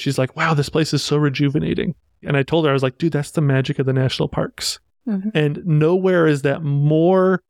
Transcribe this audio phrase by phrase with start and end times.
[0.00, 1.94] She's like, wow, this place is so rejuvenating.
[2.22, 4.78] And I told her, I was like, dude, that's the magic of the national parks.
[5.08, 5.30] Mhm.
[5.34, 7.40] And nowhere is that more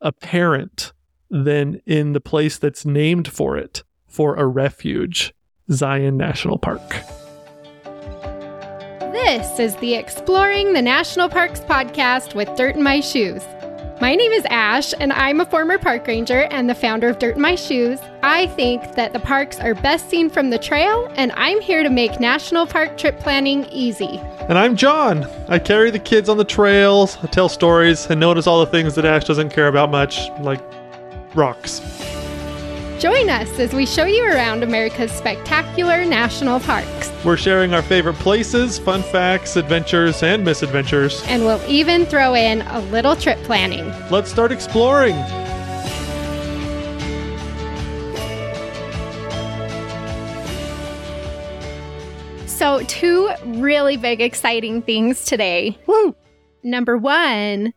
[0.00, 0.92] apparent
[1.30, 5.32] than in the place that's named for it for a refuge,
[5.70, 6.80] Zion National Park.
[9.12, 13.42] This is the Exploring the National Parks podcast with Dirt in My Shoes.
[14.00, 17.36] My name is Ash, and I'm a former park ranger and the founder of Dirt
[17.36, 18.00] in My Shoes.
[18.22, 21.90] I think that the parks are best seen from the trail, and I'm here to
[21.90, 24.18] make national park trip planning easy.
[24.48, 25.24] And I'm John.
[25.48, 28.94] I carry the kids on the trails, I tell stories, and notice all the things
[28.94, 30.62] that Ash doesn't care about much, like
[31.34, 31.82] rocks.
[33.00, 38.16] Join us as we show you around America's spectacular national parks, We're sharing our favorite
[38.16, 41.22] places, fun facts, adventures, and misadventures.
[41.26, 43.90] and we'll even throw in a little trip planning.
[44.10, 45.16] Let's start exploring.
[52.46, 55.78] So, two really big, exciting things today.
[55.86, 56.14] Woo!
[56.62, 57.72] Number one,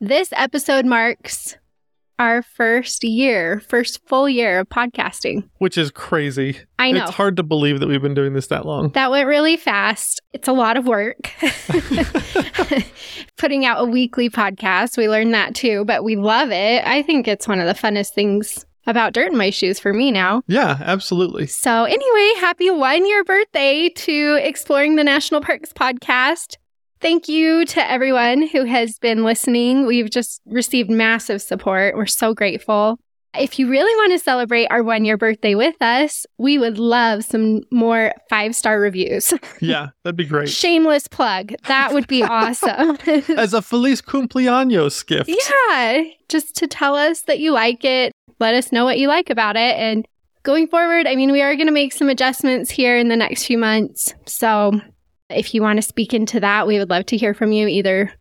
[0.00, 1.56] this episode marks
[2.18, 5.48] our first year, first full year of podcasting.
[5.58, 6.58] Which is crazy.
[6.78, 7.04] I know.
[7.04, 8.90] It's hard to believe that we've been doing this that long.
[8.90, 10.20] That went really fast.
[10.32, 11.30] It's a lot of work.
[13.36, 16.86] Putting out a weekly podcast, we learned that too, but we love it.
[16.86, 20.10] I think it's one of the funnest things about Dirt in My Shoes for me
[20.10, 20.42] now.
[20.46, 21.46] Yeah, absolutely.
[21.48, 26.56] So, anyway, happy one year birthday to Exploring the National Parks podcast.
[27.00, 29.86] Thank you to everyone who has been listening.
[29.86, 31.94] We've just received massive support.
[31.96, 32.98] We're so grateful.
[33.38, 37.22] If you really want to celebrate our one year birthday with us, we would love
[37.22, 39.34] some more five star reviews.
[39.60, 40.48] Yeah, that'd be great.
[40.48, 41.52] Shameless plug.
[41.66, 42.96] That would be awesome.
[43.36, 45.28] As a Feliz Cumpleaños gift.
[45.28, 48.12] yeah, just to tell us that you like it.
[48.38, 49.76] Let us know what you like about it.
[49.76, 50.06] And
[50.42, 53.44] going forward, I mean, we are going to make some adjustments here in the next
[53.44, 54.14] few months.
[54.26, 54.80] So
[55.30, 58.12] if you want to speak into that, we would love to hear from you either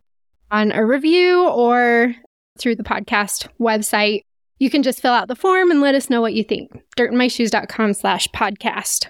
[0.51, 2.15] on a review or
[2.57, 4.21] through the podcast website.
[4.59, 6.71] You can just fill out the form and let us know what you think.
[6.97, 9.09] dirtinmyshoes.com slash podcast.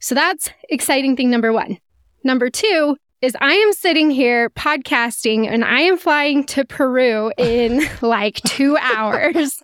[0.00, 1.78] So that's exciting thing number one.
[2.24, 7.82] Number two is I am sitting here podcasting and I am flying to Peru in
[8.02, 9.62] like two hours.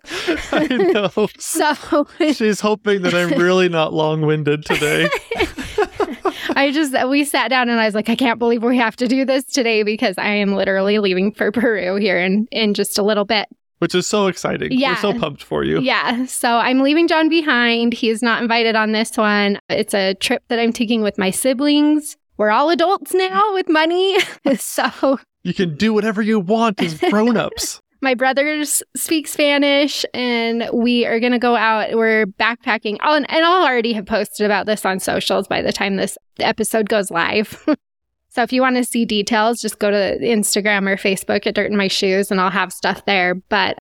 [0.51, 1.27] I know.
[1.39, 5.09] So She's hoping that I'm really not long winded today.
[6.55, 9.07] I just, we sat down and I was like, I can't believe we have to
[9.07, 13.03] do this today because I am literally leaving for Peru here in, in just a
[13.03, 13.47] little bit.
[13.79, 14.73] Which is so exciting.
[14.73, 14.91] Yeah.
[14.91, 15.79] We're so pumped for you.
[15.79, 16.25] Yeah.
[16.25, 17.93] So I'm leaving John behind.
[17.93, 19.59] He is not invited on this one.
[19.69, 22.17] It's a trip that I'm taking with my siblings.
[22.35, 24.17] We're all adults now with money.
[24.57, 27.78] so You can do whatever you want as grown ups.
[28.01, 31.93] My brothers speak Spanish and we are going to go out.
[31.97, 32.97] We're backpacking.
[33.01, 36.87] I'll, and I'll already have posted about this on socials by the time this episode
[36.87, 37.61] goes live.
[38.29, 41.69] so if you want to see details, just go to Instagram or Facebook at Dirt
[41.71, 43.35] in My Shoes and I'll have stuff there.
[43.35, 43.77] But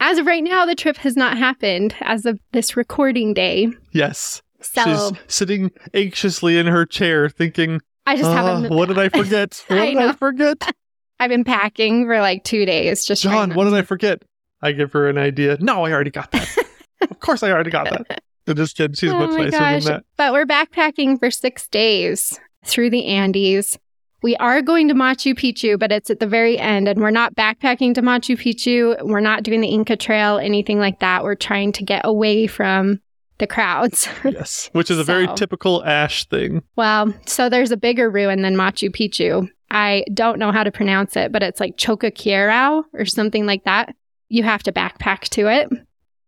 [0.00, 3.68] as of right now, the trip has not happened as of this recording day.
[3.92, 4.40] yes.
[4.62, 8.74] So She's sitting anxiously in her chair thinking, I just "Ah, haven't.
[8.74, 9.64] what did I forget?
[9.68, 10.74] What I did I forget?
[11.20, 13.04] I've been packing for like two days.
[13.04, 14.22] Just John, what did I forget?
[14.62, 15.56] I give her an idea.
[15.60, 16.48] No, I already got that.
[17.02, 18.22] of course, I already got that.
[18.48, 18.94] I'm just kidding.
[18.94, 19.84] She's Oh much nicer gosh.
[19.84, 20.04] than that.
[20.16, 23.78] But we're backpacking for six days through the Andes.
[24.22, 27.34] We are going to Machu Picchu, but it's at the very end, and we're not
[27.36, 29.00] backpacking to Machu Picchu.
[29.02, 31.22] We're not doing the Inca Trail, anything like that.
[31.22, 33.00] We're trying to get away from
[33.38, 34.08] the crowds.
[34.24, 36.62] Yes, which is a very typical Ash thing.
[36.76, 39.48] well, so there's a bigger ruin than Machu Picchu.
[39.70, 43.94] I don't know how to pronounce it, but it's like Choquequirao or something like that.
[44.28, 45.68] You have to backpack to it,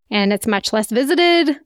[0.09, 1.57] and it's much less visited.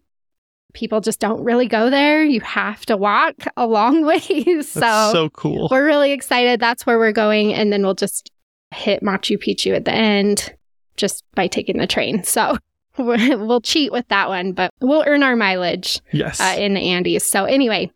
[0.74, 2.24] People just don't really go there.
[2.24, 4.26] You have to walk a long ways.
[4.74, 5.68] That's So, so cool.
[5.72, 6.60] we're really excited.
[6.60, 7.54] That's where we're going.
[7.54, 8.32] And then we'll just
[8.76, 10.54] hit Machu Picchu at the end
[10.98, 12.24] just by taking the train.
[12.24, 12.58] So
[12.98, 16.40] we'll cheat with that one, but we'll earn our mileage Yes.
[16.40, 17.24] uh, in the Andes.
[17.26, 17.92] So, anyway,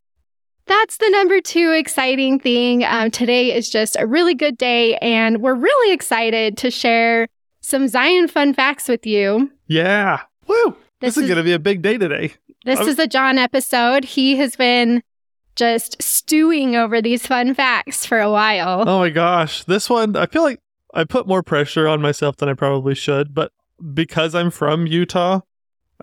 [0.67, 2.83] that's the number two exciting thing.
[2.83, 7.27] Um, today is just a really good day, and we're really excited to share
[7.61, 9.51] some Zion fun facts with you.
[9.67, 10.21] yeah.
[10.47, 10.75] Woo.
[10.99, 12.33] This, This is, is- going to be a big day today.
[12.65, 14.03] This I'm- is a John episode.
[14.03, 15.01] He has been
[15.55, 18.87] just stewing over these fun facts for a while.
[18.87, 19.63] Oh my gosh.
[19.65, 20.59] This one, I feel like
[20.93, 23.51] I put more pressure on myself than I probably should, but
[23.93, 25.41] because I'm from Utah,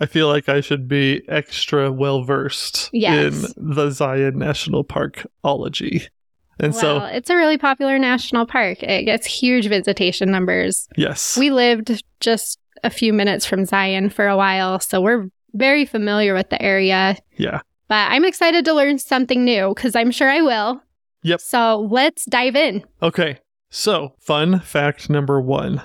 [0.01, 3.53] I feel like I should be extra well versed Yes.
[3.57, 6.07] in the Zion National Park ology.
[6.61, 8.81] And well, so, it's a really popular national park.
[8.83, 10.87] It gets huge visitation numbers.
[10.97, 11.37] yes.
[11.37, 16.33] We lived just a few minutes from Zion for a while, so we're very familiar
[16.33, 17.17] with the area.
[17.37, 17.61] yeah.
[17.87, 20.81] But I'm excited to learn something new because I'm sure I will.
[21.23, 21.41] Yep.
[21.41, 22.83] So let's dive in.
[23.01, 25.81] Okay, so fun fact number one.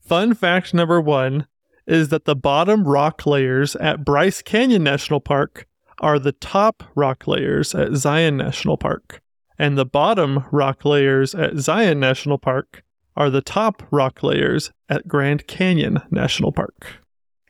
[0.00, 1.46] Fun fact number one
[1.86, 5.66] is that the bottom rock layers at Bryce Canyon National Park
[6.00, 9.22] are the top rock layers at Zion National Park.
[9.58, 12.82] And the bottom rock layers at Zion National Park
[13.16, 16.98] are the top rock layers at Grand Canyon National Park.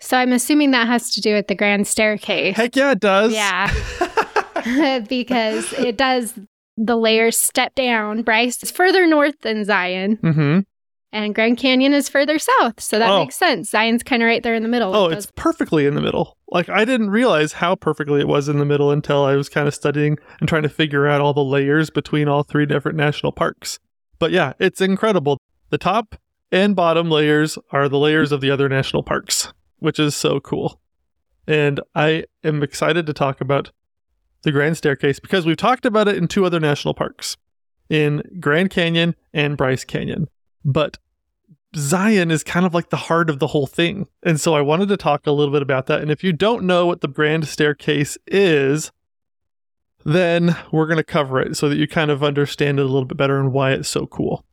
[0.00, 2.56] So I'm assuming that has to do with the grand staircase.
[2.56, 3.32] Heck yeah, it does.
[3.32, 3.72] Yeah.
[5.08, 6.34] because it does
[6.76, 8.22] the layers step down.
[8.22, 10.60] Bryce is further north than Zion, mm-hmm.
[11.12, 12.80] And Grand Canyon is further south.
[12.80, 13.20] So that Oh.
[13.20, 13.70] makes sense.
[13.70, 14.94] Zion's kind of right there in the middle.
[14.94, 16.36] Oh, it's perfectly in the middle.
[16.48, 19.66] Like I didn't realize how perfectly it was in the middle until I was kind
[19.68, 23.32] of studying and trying to figure out all the layers between all three different national
[23.32, 23.78] parks.
[24.18, 25.38] But yeah, it's incredible.
[25.70, 26.16] The top
[26.52, 30.80] and bottom layers are the layers of the other national parks, which is so cool.
[31.48, 33.70] And I am excited to talk about
[34.42, 37.36] the Grand Staircase because we've talked about it in two other national parks,
[37.90, 40.28] in Grand Canyon and Bryce Canyon.
[40.66, 40.98] But
[41.76, 44.08] Zion is kind of like the heart of the whole thing.
[44.22, 46.02] And so I wanted to talk a little bit about that.
[46.02, 48.90] And if you don't know what the Grand Staircase is,
[50.04, 53.04] then we're going to cover it so that you kind of understand it a little
[53.04, 54.44] bit better and why it's so cool.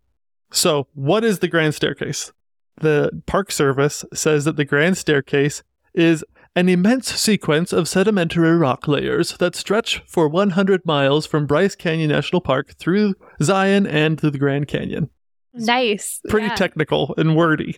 [0.51, 2.31] So, what is the Grand Staircase?
[2.77, 5.63] The Park Service says that the Grand Staircase
[5.93, 6.23] is
[6.55, 12.11] an immense sequence of sedimentary rock layers that stretch for 100 miles from Bryce Canyon
[12.11, 15.09] National Park through Zion and through the Grand Canyon.
[15.53, 16.21] Nice.
[16.29, 16.55] Pretty Yeah.
[16.55, 17.77] technical and wordy.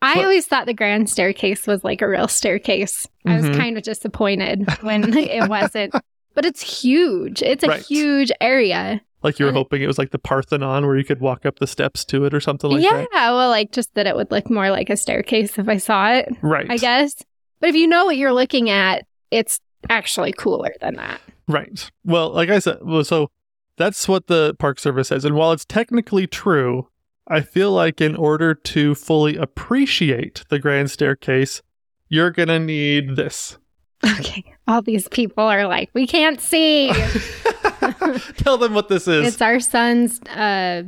[0.00, 3.06] I but- always thought the grand staircase was like a real staircase.
[3.26, 3.56] I was Mhm.
[3.56, 5.94] kind of disappointed when it wasn't.
[6.34, 7.42] But it's huge.
[7.42, 7.82] It's a Right.
[7.82, 9.00] huge area.
[9.22, 11.58] Like you were And hoping it was like the Parthenon where you could walk up
[11.60, 13.08] the steps to it or something like yeah, that.
[13.12, 16.10] Yeah, well, like just that it would look more like a staircase if I saw
[16.14, 16.66] it, Right.
[16.68, 17.14] I guess.
[17.60, 21.20] But if you know what you're looking at, it's actually cooler than that.
[21.46, 21.88] Right.
[22.04, 23.30] Well, like I said, well, so
[23.76, 25.24] that's what the Park Service says.
[25.24, 26.88] And while it's technically true,
[27.28, 31.62] I feel like in order to fully appreciate the Grand Staircase,
[32.08, 33.58] you're going to need this.
[34.04, 34.44] Okay.
[34.66, 36.92] All these people are like, we can't see.
[38.36, 39.26] Tell them what this is.
[39.34, 40.82] it's our son's uh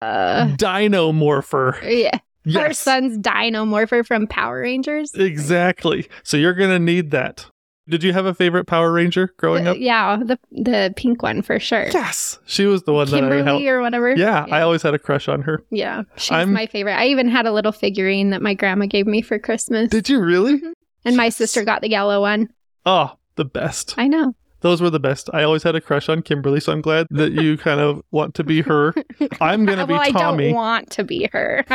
[0.00, 1.78] uh Dino Morpher.
[1.82, 2.18] yeah.
[2.56, 5.14] Our son's dino morpher from Power Rangers.
[5.14, 6.06] Exactly.
[6.24, 7.46] So you're going to need that.
[7.88, 9.76] Did you have a favorite Power Ranger growing Uh, up?
[9.78, 11.86] yeah, the the pink one for sure.
[11.92, 12.38] Yes.
[12.46, 13.64] She was the one that I Kimberly helped.
[13.66, 14.14] or whatever.
[14.16, 15.62] Yeah, I always had a crush on her.
[15.70, 16.94] yeah, she's I'm- my favorite.
[16.94, 20.20] I even had a little figurine that my grandma gave me for Christmas, Did you
[20.20, 20.62] really?
[21.04, 22.48] and my sister got the yellow one.
[22.86, 23.94] Oh, the best.
[23.98, 24.34] I know.
[24.60, 25.28] Those were the best.
[25.34, 28.34] I always had a crush on Kimberly, so I'm glad that you kind of want
[28.36, 28.94] to be her.
[29.42, 30.44] I'm going to be well, I Tommy.
[30.46, 31.66] don't want to be her.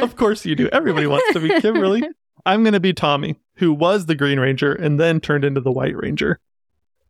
[0.00, 0.68] Of course you do.
[0.72, 2.02] Everybody wants to be Kimberly.
[2.46, 5.70] I'm going to be Tommy, who was the Green Ranger and then turned into the
[5.72, 6.38] White Ranger.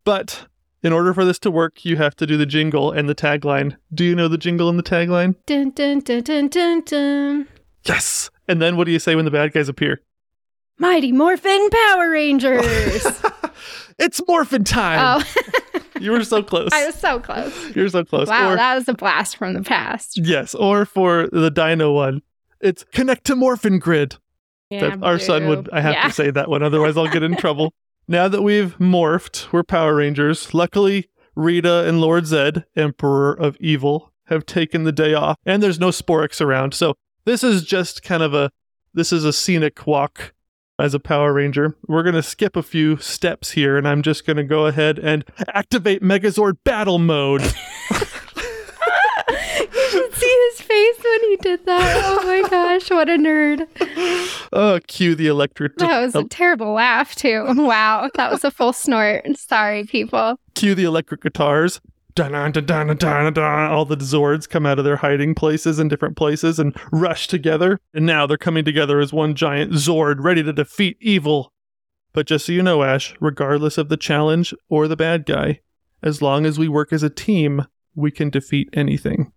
[0.05, 0.47] But
[0.83, 3.77] in order for this to work, you have to do the jingle and the tagline.
[3.95, 5.35] Do you know the jingle and the tagline?
[5.47, 7.49] dun, dun, dun, dun, dun, dun.
[7.85, 8.31] Yes.
[8.49, 10.01] And then what do you say when the bad guys appear?
[10.79, 12.65] Mighty Morphin Power Rangers.
[13.99, 15.23] it's morphin time.
[15.23, 16.71] oh, You were so close.
[16.73, 17.77] I was so close.
[17.77, 18.29] You're so close.
[18.29, 20.17] Wow, Or- that was a blast from the past.
[20.17, 22.23] yes, or for the Dino one,
[22.63, 24.17] it's connect to Morphin Grid.
[24.71, 25.69] Yeah, that our son would.
[25.73, 26.09] I have yeah.
[26.09, 27.73] to say that one, otherwise I'll get in trouble.
[28.09, 30.53] Now that we've morphed, we're Power Rangers.
[30.53, 35.79] Luckily, Rita and Lord Zedd, Emperor of Evil, have taken the day off, and there's
[35.79, 36.75] no Sporix around.
[36.75, 38.51] So this is just kind of a
[38.95, 40.33] this is a scenic walk
[40.79, 41.77] as a Power Ranger.
[41.87, 45.25] We're gonna skip a few steps here, and I'm just gonna go ahead and
[45.55, 47.43] activate Megazord battle mode.
[50.61, 52.03] you should see his face when he did that.
[52.05, 53.67] Oh my gosh, what a nerd.
[54.53, 57.45] oh, cue the electric That was a terrible laugh, too.
[57.57, 59.25] Wow, that was a full snort.
[59.39, 60.39] Sorry, people.
[60.55, 61.81] cue the electric guitars.
[62.17, 63.71] Dun, dun, dun, dun, dun.
[63.71, 67.79] All the Zords come out of their hiding places in different places and rush together.
[67.95, 71.53] And now they're coming together as one giant Zord ready to defeat evil.
[72.13, 75.61] But just so you know, Ash, regardless of the challenge or the bad guy,
[76.03, 79.33] as long as we work as a team, we can defeat anything.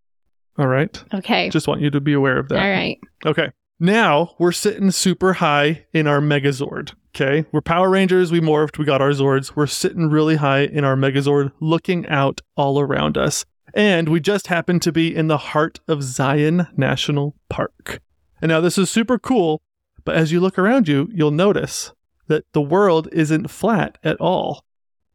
[0.57, 1.03] All right?
[1.13, 1.49] Okay.
[1.49, 2.59] Just want you to be aware of that.
[2.59, 2.99] All right.
[3.25, 3.49] Okay.
[3.79, 6.93] Now we're sitting super high in our Megazord.
[7.15, 7.45] Okay.
[7.51, 8.31] We're Power Rangers.
[8.31, 8.77] We morphed.
[8.77, 9.55] We got our Zords.
[9.55, 13.45] We're sitting really high in our Megazord, looking out all around us.
[13.73, 17.99] And we just happen to be in the heart of Zion National Park.
[18.41, 19.61] And now this is super cool.
[20.05, 21.91] But as you look around you, you'll notice
[22.27, 24.63] that the world isn't flat at all.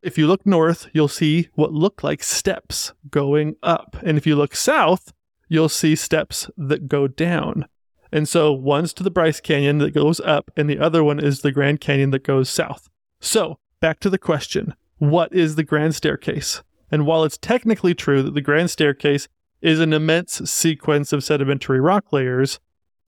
[0.03, 3.97] If you look north, you'll see what look like steps going up.
[4.03, 5.13] And if you look south,
[5.49, 7.67] you'll see steps that go down.
[8.13, 11.41] And so one's to the Bryce Canyon that goes up, and the other one is
[11.41, 12.89] the Grand Canyon that goes south.
[13.21, 16.63] So back to the question what is the Grand Staircase?
[16.91, 19.29] And while it's technically true that the Grand Staircase
[19.61, 22.59] is an immense sequence of sedimentary rock layers,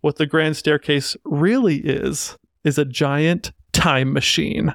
[0.01, 4.75] what the Grand Staircase really is, is a giant time machine.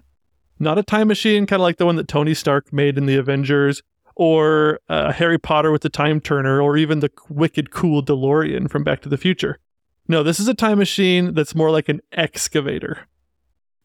[0.60, 3.18] Not a time machine, kind of like the one that Tony Stark made in the
[3.18, 3.84] Avengers,
[4.16, 8.84] or uh, Harry Potter with the time turner, or even the wicked cool DeLorean from
[8.84, 9.60] Back to the Future.
[10.08, 13.08] No, this is a time machine that's more like an excavator.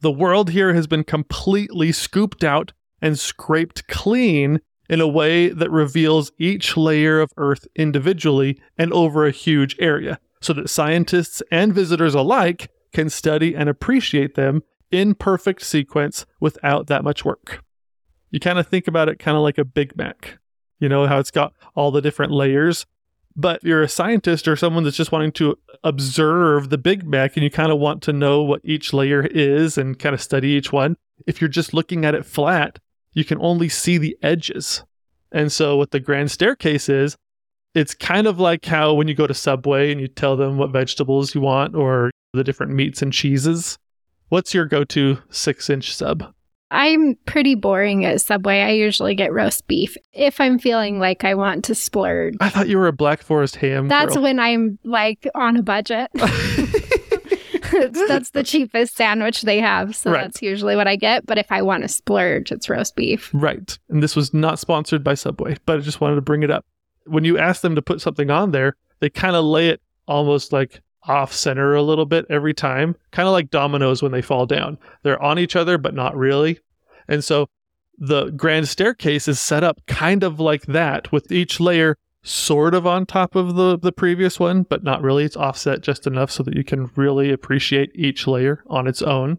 [0.00, 2.72] The world here has been completely scooped out
[3.02, 9.26] and scraped clean in a way that reveals each layer of Earth individually and over
[9.26, 15.14] a huge area, so that scientists and visitors alike can study and appreciate them in
[15.14, 17.62] perfect sequence without that much work.
[18.30, 20.38] You kind of think about it kind of like a Big Mac.
[20.78, 22.86] You know how it's got all the different layers,
[23.36, 27.36] but if you're a scientist or someone that's just wanting to observe the Big Mac
[27.36, 30.48] and you kind of want to know what each layer is and kind of study
[30.48, 30.96] each one,
[31.26, 32.78] if you're just looking at it flat,
[33.12, 34.84] you can only see the edges.
[35.32, 37.16] And so, what the grand staircase is,
[37.74, 40.72] it's kind of like how when you go to Subway and you tell them what
[40.72, 43.78] vegetables you want or the different meats and cheeses.
[44.28, 46.32] What's your go to six inch sub?
[46.70, 48.60] I'm pretty boring at Subway.
[48.60, 52.34] I usually get roast beef if I'm feeling like I want to splurge.
[52.40, 53.88] I thought you were a Black Forest ham.
[53.88, 54.22] That's girl.
[54.22, 56.10] when I'm like on a budget.
[57.72, 59.94] that's the cheapest sandwich they have.
[59.96, 60.22] So Right.
[60.22, 61.26] that's usually what I get.
[61.26, 63.30] But if I want to splurge, it's roast beef.
[63.32, 63.78] Right.
[63.88, 66.64] And this was not sponsored by Subway, but I just wanted to bring it up.
[67.06, 70.52] When you ask them to put something on there, they kind of lay it almost
[70.52, 74.46] like off center a little bit every time, kind of like dominoes when they fall
[74.46, 74.78] down.
[75.02, 76.58] They're on each other, but not really.
[77.08, 77.48] And so
[77.98, 82.86] the grand staircase is set up kind of like that, with each layer sort of
[82.86, 85.24] on top of the, the previous one, but not really.
[85.24, 89.38] It's offset just enough so that you can really appreciate each layer on its own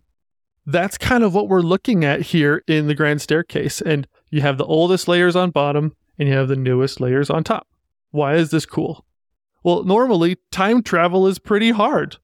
[0.65, 3.81] that's kind of what we're looking at here in the grand staircase.
[3.81, 7.43] And you have the oldest layers on bottom and you have the newest layers on
[7.43, 7.67] top.
[8.11, 9.05] Why is this cool?
[9.63, 12.17] Well, normally time travel is pretty hard.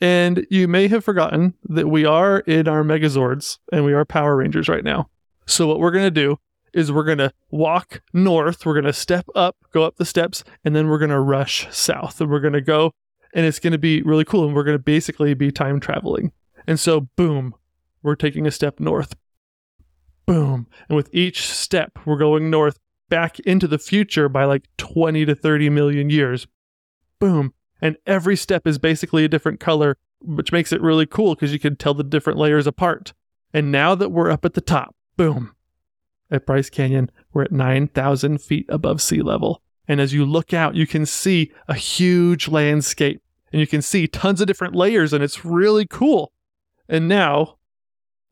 [0.00, 4.36] And you may have forgotten that we are in our Megazords and we are Power
[4.36, 5.08] Rangers right now.
[5.46, 6.38] So, what we're going to do
[6.74, 10.44] is we're going to walk north, we're going to step up, go up the steps,
[10.64, 12.20] and then we're going to rush south.
[12.20, 12.92] And we're going to go,
[13.32, 14.44] and it's going to be really cool.
[14.44, 16.32] And we're going to basically be time traveling.
[16.66, 17.54] And so, boom,
[18.02, 19.14] we're taking a step north.
[20.26, 20.66] Boom.
[20.88, 22.78] And with each step, we're going north
[23.08, 26.46] back into the future by like 20 to 30 million years.
[27.18, 27.54] Boom.
[27.80, 31.58] And every step is basically a different color, which makes it really cool because you
[31.58, 33.12] can tell the different layers apart.
[33.52, 35.54] And now that we're up at the top, boom,
[36.30, 39.62] at Bryce Canyon, we're at 9,000 feet above sea level.
[39.88, 44.08] And as you look out, you can see a huge landscape and you can see
[44.08, 46.32] tons of different layers, and it's really cool.
[46.88, 47.56] And now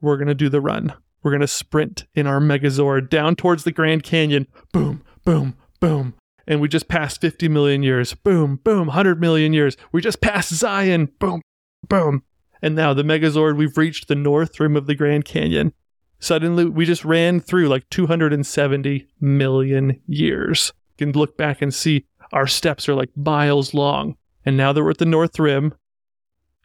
[0.00, 0.92] we're going to do the run.
[1.22, 4.46] We're going to sprint in our Megazord down towards the Grand Canyon.
[4.72, 6.14] Boom, boom, boom.
[6.46, 8.12] And we just passed 50 million years.
[8.14, 9.76] Boom, boom, 100 million years.
[9.92, 11.08] We just passed Zion.
[11.18, 11.40] Boom,
[11.88, 12.22] boom.
[12.60, 15.72] And now the Megazord, we've reached the north rim of the Grand Canyon.
[16.18, 20.72] Suddenly, we just ran through like 270 million years.
[20.98, 24.16] You can look back and see our steps are like miles long.
[24.46, 25.74] And now that we're at the north rim,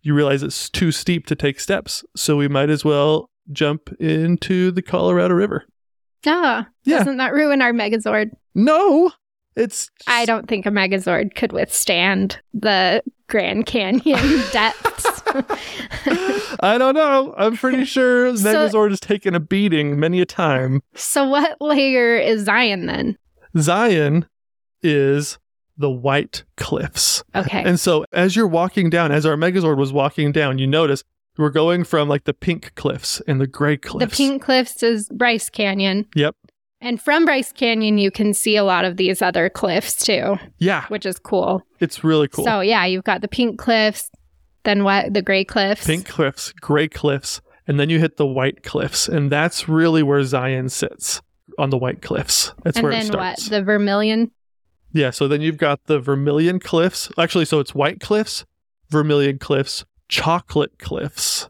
[0.02, 2.04] you realize it's too steep to take steps.
[2.16, 5.66] So we might as well jump into the Colorado River.
[6.26, 7.00] Ah, Yeah.
[7.00, 8.30] doesn't that ruin our Megazord?
[8.56, 9.12] No,
[9.60, 9.90] it's.
[10.08, 14.20] I don't think a Megazord could withstand the Grand Canyon
[14.52, 15.22] depths.
[16.62, 17.34] I don't know.
[17.38, 20.82] I'm pretty sure So- Megazord has taken a beating many a time.
[20.96, 23.18] so, what layer is Zion then?
[23.58, 24.28] Zion
[24.82, 25.38] is
[25.78, 27.24] the White Cliffs.
[27.36, 27.64] Okay.
[27.64, 31.04] And so as you're walking down, as our Megazord was walking down, you notice
[31.38, 34.12] we're going from like the pink cliffs and the gray cliffs.
[34.12, 34.16] the.
[34.18, 36.06] Pink Cliffs is Bryce Canyon.
[36.16, 36.36] Yep.
[36.82, 40.86] And from Bryce Canyon, you can see a lot of these other cliffs too, Yeah,
[40.88, 41.62] which is cool.
[41.80, 42.46] it's really cool.
[42.46, 44.10] So, yeah, you've got the Pink Cliffs,
[44.64, 45.14] then what?
[45.14, 45.86] The Gray Cliffs.
[45.86, 49.08] pink cliffs, gray cliffs, and then you hit the white cliffs.
[49.10, 51.22] And that's really where Zion sits
[51.58, 52.54] on the white cliffs.
[52.64, 53.40] That's and where then it what?
[53.40, 54.32] The Vermilion.
[54.94, 57.12] yeah, so then you've got the Vermilion Cliffs.
[57.18, 58.46] Actually, so it's white cliffs,
[58.90, 61.50] Vermilion Cliffs, chocolate cliffs.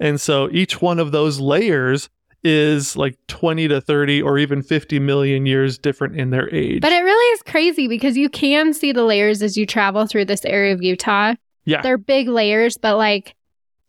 [0.00, 2.08] And so each one of those layers
[2.44, 6.80] is like 20 to 30 or even 50 million years different in their age.
[6.80, 10.24] But it really is crazy because you can see the layers as you travel through
[10.24, 11.34] this area of Utah.
[11.64, 11.82] Yeah.
[11.82, 13.34] They're big layers, but like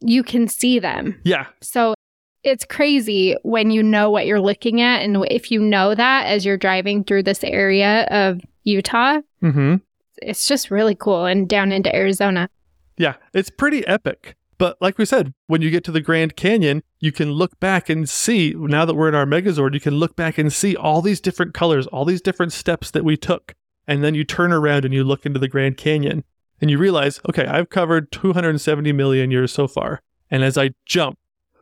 [0.01, 1.19] you can see them.
[1.24, 1.95] yeah, So
[2.43, 5.01] it's crazy when you know what you're looking at.
[5.01, 9.75] And if you know that as you're driving through this area of Utah, hmm
[10.22, 12.50] it's just really cool and down into Arizona.
[12.98, 14.36] Yeah, it's pretty epic.
[14.57, 17.89] But like we said, when you get to the Grand Canyon, you can look back
[17.89, 21.01] and see, now that we're in our Megazord, you can look back and see all
[21.01, 23.55] these different colors, all these different steps that we took.
[23.88, 26.24] And then you turn around and you look into the Grand Canyon
[26.62, 30.01] and you realize, okay, I've covered 270 million years so far.
[30.31, 31.17] And as I jump,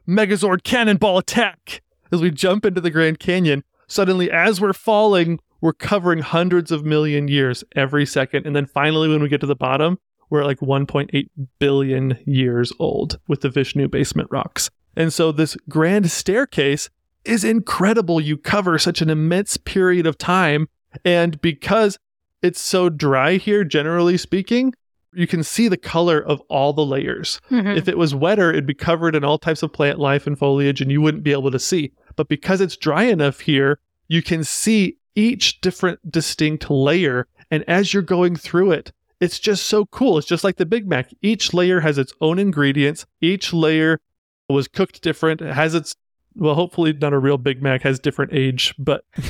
[0.07, 1.81] Megazord cannonball attack!
[2.12, 6.83] As we jump into the Grand Canyon, suddenly as we're falling, we're covering hundreds of
[6.83, 8.45] million years every second.
[8.45, 9.98] And then finally, when we get to the bottom,
[10.32, 14.72] we're like 1.8 billion years old with the Vishnu basement rocks.
[14.96, 16.90] And so this grand staircase
[17.24, 18.20] is incredible.
[18.20, 20.68] You cover such an immense period of time.
[21.06, 22.00] And because
[22.42, 24.74] it's so dry here, generally speaking,
[25.14, 27.40] you can see the color of all the layers.
[27.52, 27.78] Mhm.
[27.78, 30.82] If it was wetter, it'd be covered in all types of plant life and foliage,
[30.82, 31.92] and you wouldn't be able to see.
[32.16, 37.28] But because it's dry enough here, you can see each different distinct layer.
[37.52, 40.18] And as you're going through it, it's just so cool.
[40.18, 41.13] It's just like the Big Mac.
[41.22, 43.06] Each layer has its own ingredients.
[43.22, 44.01] Each layer
[44.50, 45.42] was cooked different.
[45.42, 45.96] It has its,
[46.36, 49.06] well, hopefully not a real Big Mac has different age, but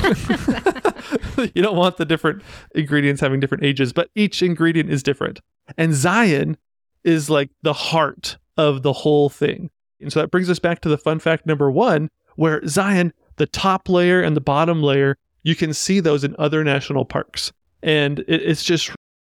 [1.54, 2.42] you don't want the different
[2.74, 5.42] ingredients having different ages, but each ingredient is different.
[5.78, 6.58] And Zion
[7.04, 9.70] is like the heart of the whole thing.
[10.00, 13.46] And so that brings us back to the fun fact number one, where Zion, the
[13.46, 17.52] top layer and the bottom layer, you can see those in other national parks.
[17.84, 18.92] And it, it's just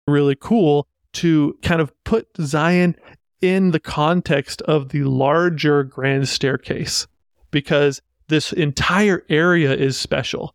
[0.06, 2.96] really cool to kind of put Zion
[3.40, 7.06] in the context of the larger grand staircase
[7.50, 10.54] because this entire area is special.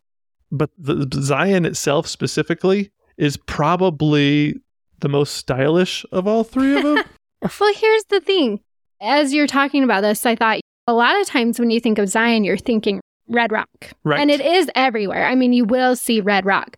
[0.50, 4.56] But the the Zion itself specifically is probably
[5.00, 7.04] the most stylish of all three of them.
[7.58, 8.60] Well, here's the thing.
[9.00, 12.08] As you're talking about this, I thought a lot of times when you think of
[12.08, 13.68] Zion, you're thinking red rock.
[14.04, 14.20] right.
[14.20, 15.26] And it is everywhere.
[15.26, 16.76] I mean, you will see red rock.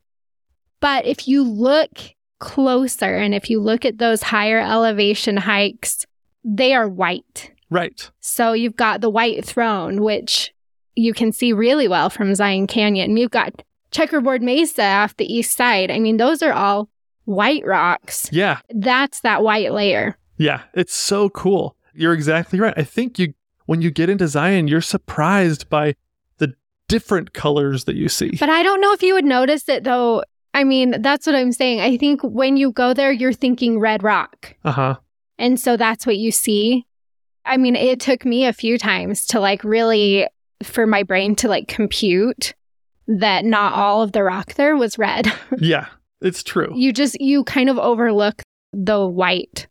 [0.81, 1.91] But if you look
[2.39, 6.07] closer and if you look at those higher elevation hikes,
[6.45, 7.51] they are white.
[7.71, 8.11] right.
[8.21, 10.53] So you've got the White Throne, which
[10.95, 13.17] you can see really well from Zion Canyon.
[13.17, 15.91] You've got Checkerboard Mesa off the east side.
[15.91, 16.89] I mean, those are all
[17.25, 18.29] white rocks.
[18.31, 18.61] Yeah.
[18.71, 20.17] That's that white layer.
[20.37, 20.63] Yeah.
[20.75, 21.77] It's so cool.
[21.95, 22.75] You're exactly right.
[22.77, 23.35] I think you
[23.67, 25.95] when you get into Zion, you're surprised by
[26.39, 26.55] the
[26.89, 28.37] different colors that you see.
[28.39, 30.23] But I don't know if you would notice it though.
[30.55, 31.81] I mean, that's what I'm saying.
[31.81, 34.55] I think when you go there, you're thinking red rock.
[34.65, 34.97] Uh-huh.
[35.39, 36.87] And so that's what you see.
[37.45, 40.27] I mean, it took me a few times to like really,
[40.63, 42.55] for my brain to like compute
[43.09, 45.31] that not all of the rock there was red.
[45.59, 45.87] Yeah.
[46.23, 46.73] It's true.
[46.75, 48.41] you just, you kind of overlook
[48.73, 49.67] the white.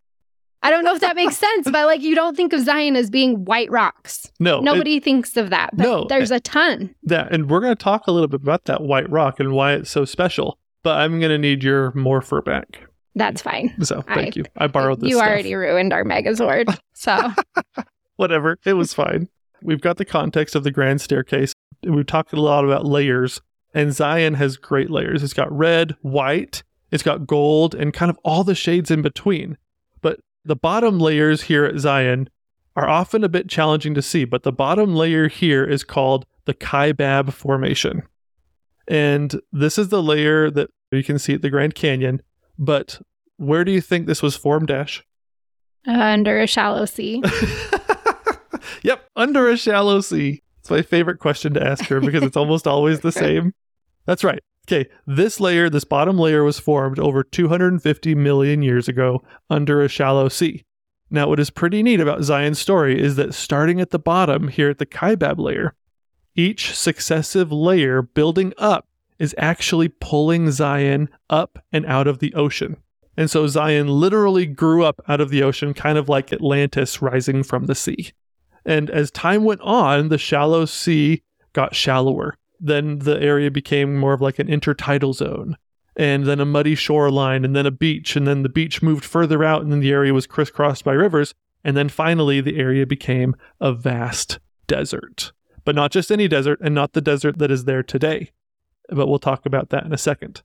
[0.61, 3.09] I don't know if that makes sense, but like you don't think of Zion as
[3.09, 4.31] being white rocks.
[4.39, 4.59] No.
[4.59, 5.71] it- Nobody thinks of that.
[5.75, 6.93] But No, there's a ton.
[7.03, 9.73] that and we're going to talk a little bit about that white rock and why
[9.73, 10.59] it's so special.
[10.83, 12.81] But I'm going to need your morpher back.
[13.15, 13.73] That's fine.
[13.83, 14.45] So thank I- you.
[14.57, 15.09] I borrowed this.
[15.09, 15.27] you stuff.
[15.27, 16.77] already ruined our Megazord.
[16.93, 17.31] So
[18.17, 18.57] Whatever.
[18.65, 19.29] It was fine.
[19.61, 21.53] We've got the context of the grand staircase.
[21.83, 23.41] We've talked a lot about layers,
[23.73, 25.23] and Zion has great layers.
[25.23, 29.57] It's got red, white, it's got gold, and kind of all the shades in between.
[30.01, 32.29] But the bottom layers here at Zion
[32.75, 36.53] are often a bit challenging to see, but the bottom layer here is called the
[36.53, 38.03] Kaibab Formation.
[38.87, 42.21] And this is the layer that you can see at the Grand Canyon.
[42.59, 43.01] But
[43.37, 45.03] where do you think this was formed, Ash?
[45.87, 47.21] uh, under a shallow sea.
[48.83, 50.41] yep, under a shallow sea.
[50.59, 53.53] It's my favorite question to ask her because it's almost always the same.
[54.05, 54.39] That's right.
[54.65, 59.89] Okay, this layer, this bottom layer was formed over 250 million years ago under a
[59.89, 60.63] shallow sea.
[61.09, 64.69] Now, what is pretty neat about Zion's story is that starting at the bottom here
[64.69, 65.75] at the Kaibab layer,
[66.35, 68.87] each successive layer building up
[69.19, 72.77] is actually pulling Zion up and out of the ocean.
[73.15, 77.43] And so Zion literally grew up out of the ocean, kind of like Atlantis rising
[77.43, 78.11] from the sea.
[78.65, 81.21] And as time went on, the shallow sea
[81.53, 82.35] got shallower.
[82.59, 85.57] Then the area became more of like an intertidal zone,
[85.95, 89.43] and then a muddy shoreline, and then a beach, and then the beach moved further
[89.43, 91.35] out, and then the area was crisscrossed by rivers.
[91.63, 95.33] And then finally, the area became a vast desert.
[95.65, 98.31] But not just any desert, and not the desert that is there today.
[98.89, 100.41] But we'll talk about that in a second.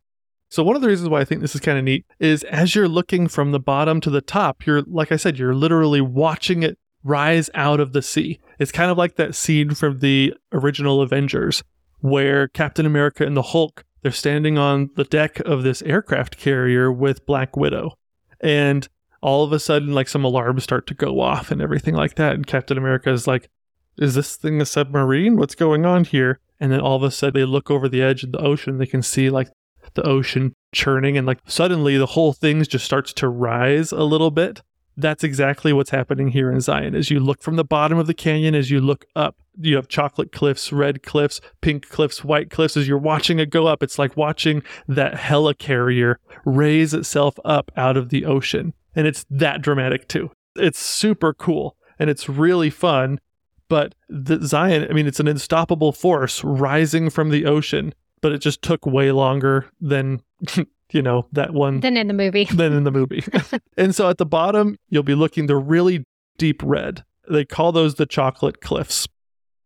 [0.51, 2.75] So one of the reasons why I think this is kind of neat is as
[2.75, 6.63] you're looking from the bottom to the top, you're like I said, you're literally watching
[6.63, 8.41] it rise out of the sea.
[8.59, 11.63] It's kind of like that scene from the original Avengers
[12.01, 16.91] where Captain America and the Hulk they're standing on the deck of this aircraft carrier
[16.91, 17.95] with Black Widow.
[18.41, 18.89] And
[19.21, 22.35] all of a sudden like some alarms start to go off and everything like that
[22.35, 23.51] and Captain America is like
[23.99, 25.37] is this thing a submarine?
[25.37, 26.41] What's going on here?
[26.61, 28.87] And then all of a sudden they look over the edge of the ocean, they
[28.87, 29.49] can see like
[29.95, 34.31] the ocean churning and like suddenly the whole thing just starts to rise a little
[34.31, 34.63] bit
[34.99, 36.95] that's exactly what's happening here in Zion.
[36.95, 39.87] As you look from the bottom of the canyon, as you look up, you have
[39.87, 42.77] chocolate cliffs, red cliffs, pink cliffs, white cliffs.
[42.77, 47.97] As you're watching it go up, it's like watching that helicarrier raise itself up out
[47.97, 48.75] of the ocean.
[48.95, 50.33] And it's that dramatic too.
[50.57, 53.21] It's super cool and it's really fun.
[53.69, 58.39] But the Zion, I mean, it's an unstoppable force rising from the ocean, but it
[58.39, 60.23] just took way longer than
[60.93, 62.45] you know, that one Than in the movie.
[62.53, 63.25] than in the movie.
[63.77, 66.05] and so at the bottom, you'll be looking, they're really
[66.39, 67.05] deep red.
[67.29, 69.07] They call those the chocolate cliffs.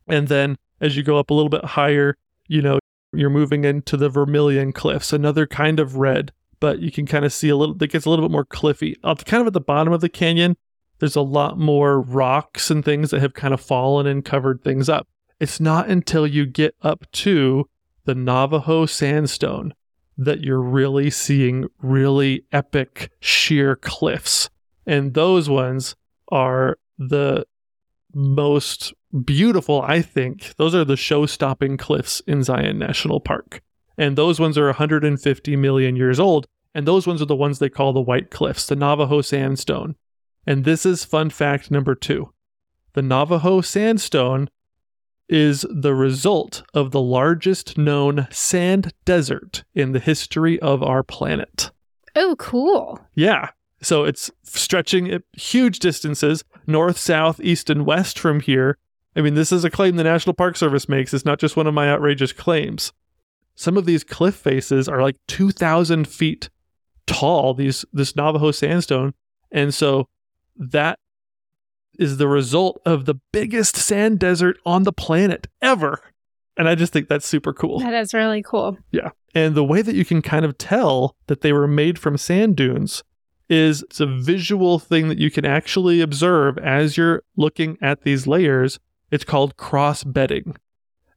[0.09, 2.17] And then as you go up a little bit higher,
[2.49, 2.81] you know,
[3.13, 7.33] you're moving into the vermilion cliffs, another kind of red, but you can kind of
[7.33, 8.97] see a little, it gets a little bit more cliffy.
[9.05, 10.57] Up kind of at the bottom of the canyon,
[11.03, 14.89] there's a lot more rocks and things that have kind of fallen and covered things
[14.89, 15.09] up.
[15.41, 17.69] It's not until you get up to
[18.05, 19.75] the Navajo sandstone
[20.17, 24.49] that you're really seeing really epic sheer cliffs.
[24.87, 25.97] And those ones
[26.31, 27.47] are the
[28.15, 30.55] most beautiful, I think.
[30.55, 33.61] Those are the show stopping cliffs in Zion National Park.
[33.99, 36.47] And those ones are 150 million years old.
[36.77, 39.97] And those ones are the ones they call the White Cliffs, the Navajo sandstone.
[40.47, 42.33] And this is fun fact number two.
[42.95, 44.49] The Navajo sandstone
[45.29, 51.71] is the result of the largest known sand desert in the history of our planet.
[52.15, 53.01] Oh, cool.
[53.15, 53.51] Yeah.
[53.81, 58.77] So it's stretching at huge distances, north, south, east, and west from here.
[59.17, 61.15] I mean, this is a claim the National Park Service makes.
[61.15, 62.93] It's not just one of my outrageous claims.
[63.55, 66.49] Some of these cliff faces are like 2,000 feet
[67.07, 69.15] tall, these, this Navajo sandstone.
[69.51, 70.09] And so
[70.57, 70.99] that
[71.99, 76.01] is the result of the biggest sand desert on the planet ever.
[76.57, 77.79] And I just think that's super cool.
[77.79, 78.79] That is really cool.
[78.91, 79.11] Yeah.
[79.35, 82.57] And the way that you can kind of tell that they were made from sand
[82.57, 83.03] dunes
[83.49, 88.27] is it's a visual thing that you can actually observe as you're looking at these
[88.27, 88.79] layers.
[89.11, 90.57] It's called cross bedding.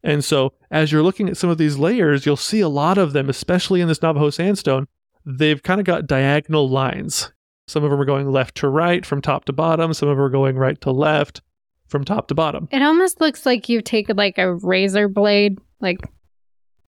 [0.03, 3.13] And so as you're looking at some of these layers, you'll see a lot of
[3.13, 4.87] them, especially in this Navajo sandstone.
[5.25, 7.31] They've kind of got diagonal lines.
[7.67, 9.93] Some of them are going left to right from top to bottom.
[9.93, 11.41] Some of them are going right to left
[11.87, 12.67] from top to bottom.
[12.71, 15.97] It almost looks like you've taken like a razor blade, like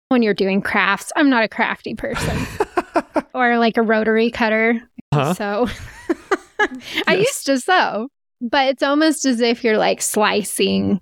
[0.09, 1.13] when you're doing crafts.
[1.17, 2.47] I'm not a crafty person.
[3.35, 4.81] or like a rotary cutter.
[5.13, 5.35] Huh?
[5.35, 5.69] So
[6.61, 7.19] I Yes.
[7.19, 8.09] used to sew,
[8.41, 11.01] but it's almost as if you're like slicing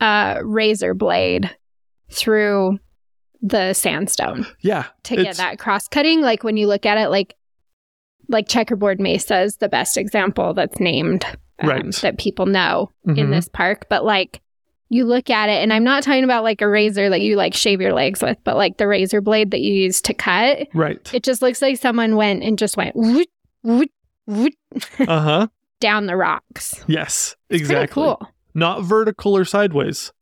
[0.00, 1.50] a razor blade
[2.10, 2.78] through
[3.42, 4.86] the sandstone Yeah.
[5.04, 6.22] to get that cross cutting.
[6.22, 7.34] Like when you look at it, like
[8.28, 11.24] like checkerboard mesa is the best example that's named
[11.60, 11.94] um, Right.
[12.02, 13.30] that people know in Mhm.
[13.30, 13.86] this park.
[13.88, 14.40] But like
[14.88, 17.54] you look at it, and I'm not talking about like a razor that you like
[17.54, 20.68] shave your legs with, but like the razor blade that you use to cut.
[20.74, 21.10] Right.
[21.14, 23.28] It just looks like someone went and just went woot,
[23.62, 23.90] woot,
[24.26, 24.54] woot
[25.00, 25.46] Uh huh.
[25.80, 26.84] down the rocks.
[26.86, 27.34] Yes.
[27.48, 27.94] Pretty Exactly.
[28.02, 28.28] cool.
[28.54, 30.12] Not vertical or sideways,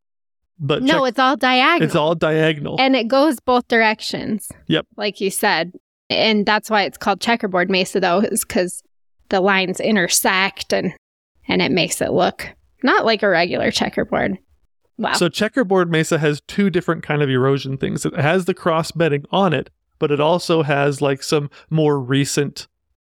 [0.59, 1.87] but No, check- it's all diagonal.
[1.87, 2.77] it's all diagonal.
[2.81, 4.51] and it goes both directions.
[4.69, 4.87] Yep.
[4.97, 5.73] Like you said.
[6.11, 8.83] And that's why it's called checkerboard mesa though, is because
[9.31, 10.95] the lines intersect and
[11.49, 12.49] and it makes it look
[12.83, 14.39] not like a regular checkerboard.
[14.99, 15.15] Wow.
[15.15, 18.07] So checkerboard mesa has two different kind of erosion things.
[18.07, 22.69] It has the cross bedding on it, but it also has like some more recent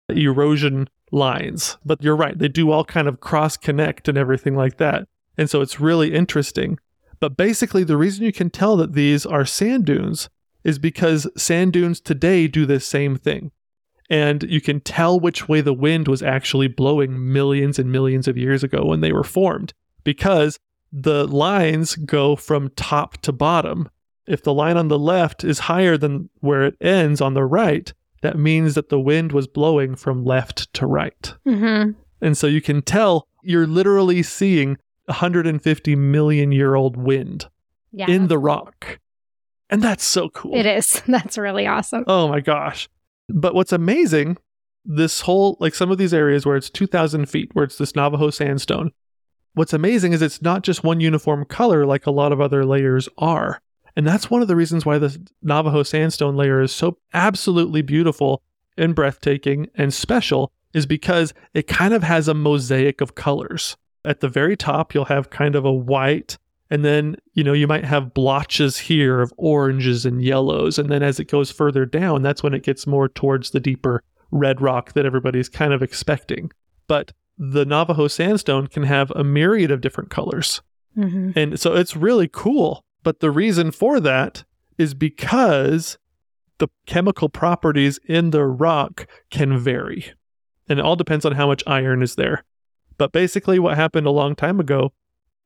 [0.10, 1.78] erosion lines.
[1.86, 5.08] But you're right, they do all kind of cross connect and everything like that.
[5.38, 6.80] And so it's really interesting.
[7.20, 10.30] But basically the reason you can tell that these are sand dunes
[10.66, 13.52] is because sand dunes today do the same thing.
[14.10, 18.38] And you can tell which way the wind was actually blowing millions and millions of
[18.38, 19.74] years ago when they were formed
[20.04, 20.60] because
[20.92, 23.90] the lines go from top to bottom.
[24.28, 27.92] If the line on the left is higher than where it ends on the right,
[28.22, 31.34] that means that the wind was blowing from left to right.
[31.44, 37.48] hmm And so you can tell you're literally seeing 150 million year old wind
[37.92, 38.10] Yeah.
[38.10, 39.00] in the rock.
[39.70, 40.56] And that's so cool.
[40.56, 41.02] It is.
[41.08, 42.04] That's really awesome.
[42.08, 42.88] Oh my gosh.
[43.28, 44.38] But what's amazing,
[44.84, 48.30] this whole, like some of these areas where it's 2,000 feet, where it's this Navajo
[48.30, 48.92] sandstone,
[49.56, 53.10] what's amazing is it's not just one uniform color like a lot of other layers
[53.18, 53.60] are.
[53.96, 58.44] And that's one of the reasons why the Navajo sandstone layer is so absolutely beautiful
[58.78, 63.78] and breathtaking and special, is because it kind of has a mosaic of colors.
[64.04, 66.38] At the very top, you'll have kind of a white,
[66.76, 70.78] and then, you know, you might have blotches here of oranges and yellows.
[70.78, 74.04] And then as it goes further down, that's when it gets more towards the deeper
[74.30, 76.52] red rock that everybody's kind of expecting.
[76.90, 80.62] But the Navajo sandstone can have a myriad of different colors.
[80.96, 82.84] hmm And so it's really cool.
[83.04, 84.44] But the reason for that
[84.78, 85.98] is because
[86.58, 90.12] the chemical properties in the rock can vary.
[90.68, 92.44] And it all depends on how much iron is there.
[92.98, 94.92] But basically, what happened a long time ago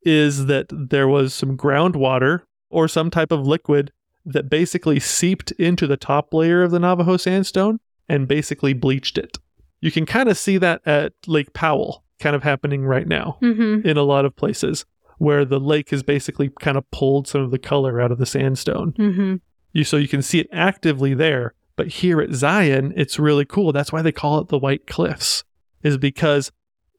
[0.03, 3.91] is that there was some groundwater or some type of liquid
[4.25, 9.37] that basically seeped into the top layer of the Navajo sandstone and basically bleached it.
[9.81, 13.87] You can kind of see that at Lake Powell, kind of happening right now Mm-hmm.
[13.87, 14.85] in a lot of places
[15.19, 18.25] where the lake has basically kind of pulled some of the color out of the
[18.25, 18.93] sandstone.
[18.93, 19.35] Mm-hmm.
[19.73, 23.71] You so you can see it actively there, but here at Zion, it's really cool.
[23.71, 25.43] That's why they call it the White Cliffs,
[25.83, 26.51] is because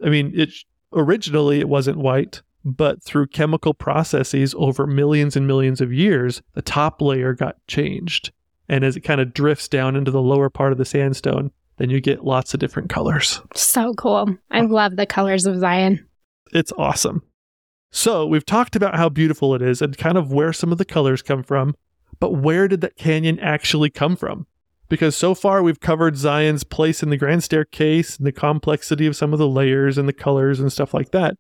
[0.05, 0.51] I mean, it
[0.93, 6.63] originally it wasn't white, but through chemical processes over millions and millions of years, the
[6.63, 8.33] top layer got changed.
[8.69, 11.91] And as it kind of drifts down into the lower part of the sandstone, then
[11.91, 13.41] you get lots of different colors.
[13.55, 14.37] So cool.
[14.51, 16.07] I love the colors of Zion.
[16.53, 17.23] It's awesome.
[17.93, 20.85] So, we've talked about how beautiful it is and kind of where some of the
[20.85, 21.75] colors come from,
[22.21, 24.47] but where did that canyon actually come from?
[24.89, 29.17] Because so far we've covered Zion's place in the grand staircase and the complexity of
[29.17, 31.37] some of the layers and the colors and stuff like that.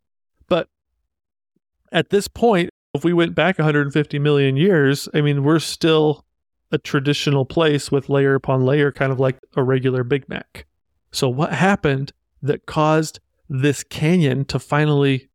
[1.92, 6.24] At this point, if we went back 150 million years, I mean, we're still
[6.72, 10.66] a traditional place with layer upon layer, kind of like a regular Big Mac.
[11.12, 15.28] So, what happened that caused this canyon to finally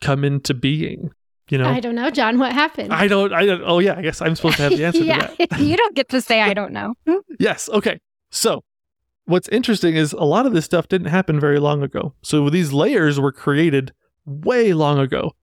[0.00, 1.12] come into being?
[1.48, 2.38] You know, I don't know, John.
[2.38, 2.92] What happened?
[2.92, 5.04] I don't, I don't, oh yeah, I guess I'm supposed to have the answer to
[5.06, 5.30] yeah.
[5.38, 5.58] that.
[5.60, 6.94] you don't get to say I don't know.
[7.38, 7.68] Yes.
[7.70, 7.98] Okay.
[8.30, 8.62] So,
[9.24, 12.14] what's interesting is a lot of this stuff didn't happen very long ago.
[12.22, 13.92] So, these layers were created
[14.24, 15.34] way long ago,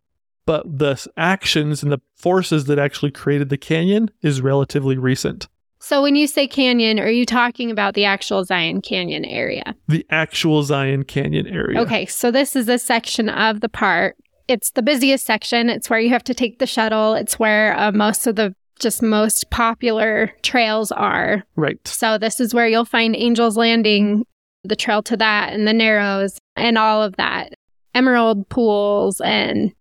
[0.49, 5.47] but the actions and the forces that actually created the canyon is relatively recent.
[5.77, 9.75] So when you say canyon, are you talking about the actual Zion Canyon area?
[9.87, 11.79] The actual Zion Canyon area.
[11.81, 14.15] Okay, so this is a section of the park.
[14.47, 15.69] It's the busiest section.
[15.69, 17.13] It's where you have to take the shuttle.
[17.13, 21.43] It's where uh, most of the just most popular trails are.
[21.57, 21.87] Right.
[21.87, 24.25] So this is where you'll find Angel's Landing,
[24.63, 27.53] the trail to that, and the Narrows, and all of that.
[27.93, 29.73] Emerald pools and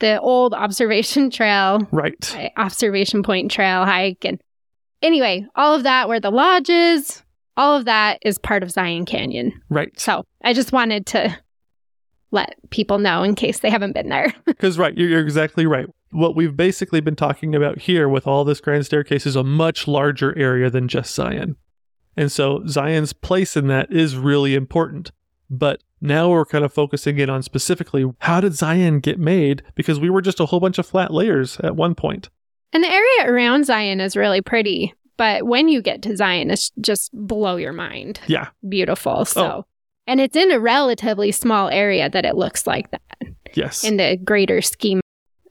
[0.00, 2.52] the old observation trail, Right.
[2.56, 4.40] observation point trail hike, and
[5.02, 7.22] anyway, all of that where the lodges,
[7.56, 9.52] all of that is part of Zion Canyon.
[9.70, 9.98] Right.
[9.98, 11.36] So I just wanted to
[12.32, 14.34] let people know in case they haven't been there.
[14.44, 15.86] Because, right, you're, you're exactly right.
[16.10, 19.86] What we've basically been talking about here with all this grand staircase is a much
[19.86, 21.56] larger area than just Zion.
[22.16, 25.12] And so Zion's place in that is really important.
[25.50, 29.62] But now we're kind of focusing in on specifically how did Zion get made?
[29.74, 32.28] Because we were just a whole bunch of flat layers at one point.
[32.72, 34.92] and the area around Zion is really pretty.
[35.16, 38.20] But when you get to Zion, it's just blow your mind.
[38.26, 38.48] Yeah.
[38.68, 39.18] Beautiful.
[39.20, 39.24] Oh.
[39.24, 39.64] So, Oh.
[40.06, 43.00] and it's in a relatively small area that it looks like that
[43.54, 43.82] Yes.
[43.82, 45.00] in the greater scheme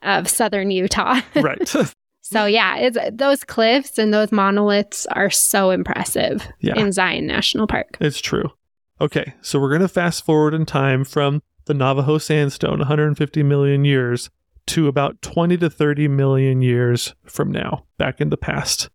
[0.03, 1.21] of southern Utah.
[1.35, 1.67] right.
[2.21, 6.75] so, yeah, it's, those cliffs and those monoliths are so impressive Yeah.
[6.79, 7.97] in Zion National Park.
[7.99, 8.51] It's true.
[9.01, 13.83] Okay, so we're going to fast forward in time from the Navajo sandstone 150 million
[13.83, 14.29] years
[14.67, 18.89] to about 20 to 30 million years from now, back in the past.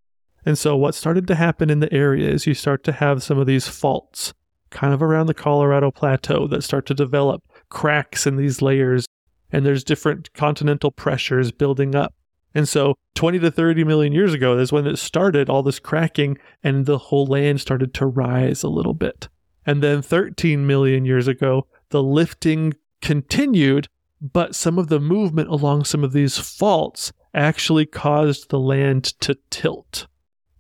[0.46, 3.38] And so, what started to happen in the area is you start to have some
[3.38, 4.32] of these faults
[4.70, 9.04] kind of around the Colorado Plateau that start to develop cracks in these layers,
[9.52, 12.14] and there's different continental pressures building up.
[12.54, 16.38] And so, 20 to 30 million years ago is when it started, all this cracking,
[16.64, 19.28] and the whole land started to rise a little bit.
[19.66, 23.88] And then 13 million years ago, the lifting continued,
[24.20, 29.36] but some of the movement along some of these faults actually caused the land to
[29.50, 30.06] tilt,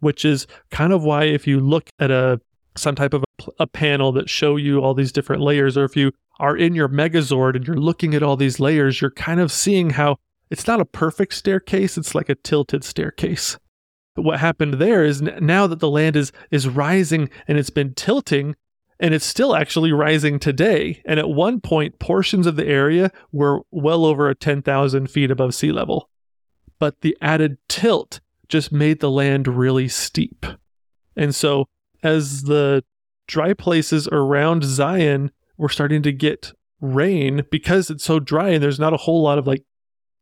[0.00, 2.40] which is kind of why if you look at a
[2.76, 5.96] some type of a, a panel that show you all these different layers or if
[5.96, 9.52] you are in your megazord and you're looking at all these layers, you're kind of
[9.52, 10.16] seeing how
[10.50, 13.58] it's not a perfect staircase, it's like a tilted staircase.
[14.16, 17.94] But what happened there is now that the land is is rising and it's been
[17.94, 18.56] tilting,
[19.00, 21.02] and it's still actually rising today.
[21.06, 25.72] And at one point, portions of the area were well over 10,000 feet above sea
[25.72, 26.10] level.
[26.78, 30.44] But the added tilt just made the land really steep.
[31.16, 31.66] And so,
[32.02, 32.84] as the
[33.26, 38.80] dry places around Zion were starting to get rain, because it's so dry and there's
[38.80, 39.64] not a whole lot of like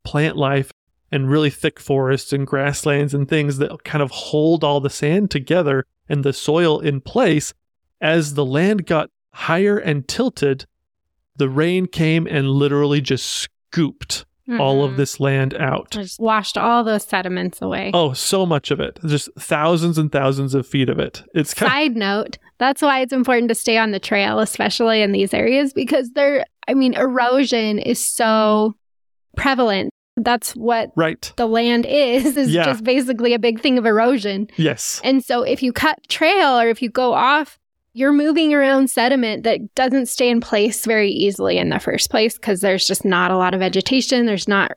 [0.05, 0.73] plant life
[1.11, 5.31] and really thick forests and grasslands and things that kind of hold all the sand
[5.31, 7.55] together and the soil in place,
[8.01, 10.67] as the land got higher and tilted,
[11.37, 14.25] the rain came and literally just scooped
[14.59, 14.97] all of Mhm.
[14.97, 15.91] this land out.
[15.91, 17.91] Just washed all those sediments away.
[17.93, 18.99] Oh, so much of it.
[19.07, 21.23] Just thousands and thousands of feet of it.
[21.35, 25.13] It's kind Side note, that's why it's important to stay on the trail, especially in
[25.13, 28.75] these areas, because there, I mean, erosion is so
[29.37, 29.91] prevalent.
[30.17, 31.31] That's what right.
[31.37, 32.65] the land is, is Yeah.
[32.65, 34.49] just basically a big thing of erosion.
[34.57, 35.01] Yes.
[35.05, 37.59] And so if you cut trail or if you go off,
[37.99, 42.35] you're moving around sediment that doesn't stay in place very easily in the first place
[42.35, 44.25] because there's just not a lot of vegetation.
[44.25, 44.71] There's not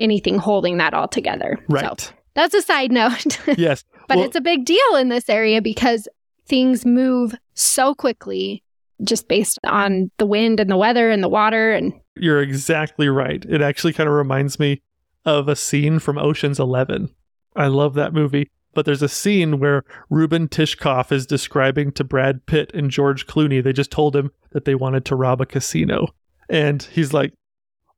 [0.00, 1.58] anything holding that all together.
[1.68, 2.00] Right.
[2.00, 3.38] So that's a side note.
[3.56, 3.84] yes.
[4.08, 6.08] but Well- it's a big deal in this area because
[6.46, 8.64] things move so quickly
[9.04, 13.44] just based on the wind and the weather and the water and You're exactly right.
[13.48, 14.82] It actually kind of reminds me
[15.24, 17.14] of a scene from Ocean's 11.
[17.54, 18.50] I love that movie.
[18.76, 23.64] But there's a scene where Reuben Tishkoff is describing to Brad Pitt and George Clooney.
[23.64, 26.08] They just told him that they wanted to rob a casino.
[26.50, 27.32] And he's like,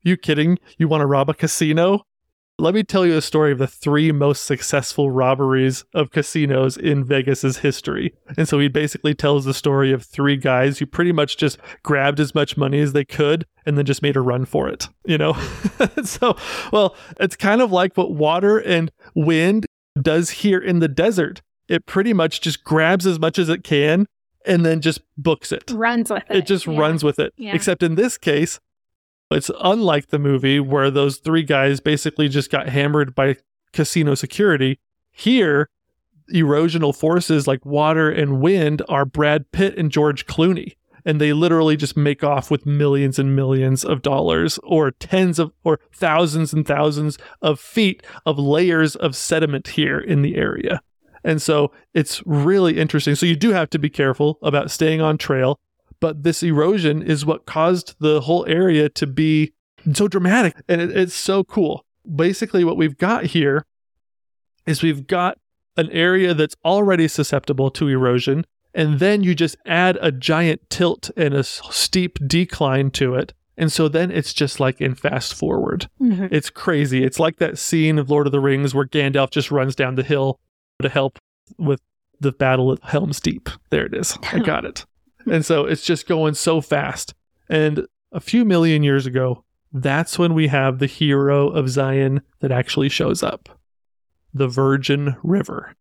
[0.04, 0.56] You kidding?
[0.78, 2.04] You want to rob a casino?
[2.60, 7.04] Let me tell you a story of the three most successful robberies of casinos in
[7.04, 8.14] Vegas's history.
[8.36, 12.20] And so he basically tells the story of three guys who pretty much just grabbed
[12.20, 15.18] as much money as they could and then just made a run for it, you
[15.18, 15.36] know?
[16.04, 16.36] so,
[16.72, 19.66] well, it's kind of like what water and wind
[20.02, 21.42] does here in the desert.
[21.68, 24.06] It pretty much just grabs as much as it can
[24.46, 25.70] and then just books it.
[25.70, 26.36] runs with it.
[26.36, 26.78] It just Yeah.
[26.78, 27.34] runs with it.
[27.36, 27.54] Yeah.
[27.54, 28.60] Except in this case,
[29.30, 33.36] it's unlike the movie where those three guys basically just got hammered by
[33.74, 34.78] casino security.
[35.10, 35.68] Here,
[36.32, 40.76] erosional forces like water and wind are Brad Pitt and George Clooney.
[41.04, 45.52] And they literally just make off with millions and millions of dollars or tens of
[45.64, 50.80] or thousands and thousands of feet of layers of sediment here in the area.
[51.24, 53.14] And so it's really interesting.
[53.14, 55.58] So you do have to be careful about staying on trail,
[56.00, 59.52] but this erosion is what caused the whole area to be
[59.92, 60.54] so dramatic.
[60.68, 61.84] And it, it's so cool.
[62.14, 63.66] Basically, what we've got here
[64.66, 65.38] is we've got
[65.76, 68.44] an area that's already susceptible to erosion,
[68.78, 73.34] and then you just add a giant tilt and a steep decline to it.
[73.56, 75.88] And so then it's just like in fast forward.
[76.00, 76.28] Mhm.
[76.30, 77.02] It's crazy.
[77.02, 80.04] It's like that scene of Lord of the Rings where Gandalf just runs down the
[80.04, 80.38] hill
[80.80, 81.18] to help
[81.58, 81.80] with
[82.20, 83.48] the battle at Helm's Deep.
[83.70, 84.16] There it is.
[84.32, 84.86] I got it.
[85.30, 87.12] And so it's just going so fast.
[87.50, 92.50] And a few million years ago, that's when we have the hero of Zion that
[92.52, 93.48] actually shows up
[94.32, 95.74] the Virgin River.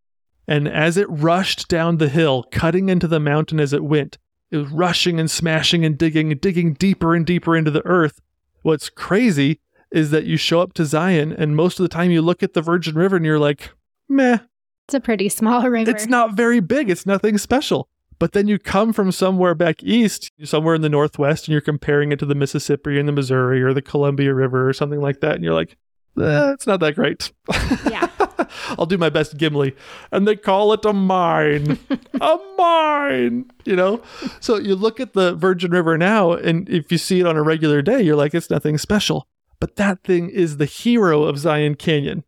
[0.48, 4.18] And as it rushed down the hill, cutting into the mountain as it went,
[4.50, 8.22] it was rushing and smashing and digging, digging deeper and deeper into the earth.
[8.62, 9.60] What's crazy
[9.92, 12.54] is that you show up to Zion, and most of the time you look at
[12.54, 13.72] the Virgin River and you're like,
[14.08, 14.38] meh,
[14.86, 15.90] It's a pretty small river.
[15.92, 16.90] it's not very big.
[16.90, 17.90] It's nothing special.
[18.20, 22.12] But then you come from somewhere back east, somewhere in the Northwest, and you're comparing
[22.12, 25.36] it to the Mississippi and the Missouri or the Columbia River or something like that.
[25.36, 25.78] And you're like,
[26.20, 27.32] eh, it's not that great.
[27.90, 28.07] Yeah.
[28.80, 29.76] I'll do my best Gimli.
[30.12, 31.80] And they call it a mine.
[32.20, 34.02] a mine, you know?
[34.40, 37.44] So you look at the Virgin River now, and if you see it on a
[37.44, 39.28] regular day, you're like, it's nothing special.
[39.60, 42.24] But that thing is the hero of Zion Canyon.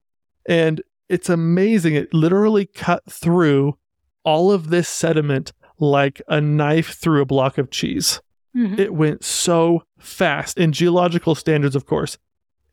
[0.48, 1.96] And it's amazing.
[1.96, 3.78] It literally cut through
[4.24, 8.22] all of this sediment like a knife through a block of cheese.
[8.56, 8.78] Mhm.
[8.80, 12.18] It went so fast in geological standards, of course.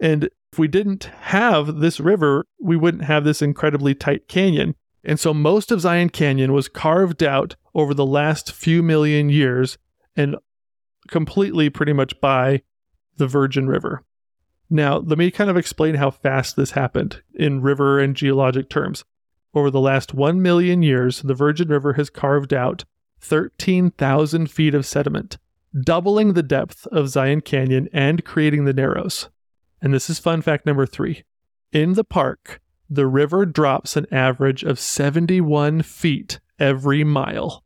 [0.00, 4.74] And if we didn't have this river, we wouldn't have this incredibly tight canyon.
[5.04, 9.78] And so most of Zion Canyon was carved out over the last few million years
[10.16, 10.36] and
[11.08, 12.62] completely pretty much by
[13.16, 14.02] the Virgin River.
[14.68, 19.04] Now, let me kind of explain how fast this happened in river and geologic terms.
[19.54, 22.84] Over the last 1 million years, the Virgin River has carved out
[23.20, 25.38] 13,000 feet of sediment,
[25.80, 29.28] doubling the depth of Zion Canyon and creating the Narrows.
[29.86, 31.22] And this is fun fact number three.
[31.70, 37.62] In the park, the river drops an average of 71 feet every mile.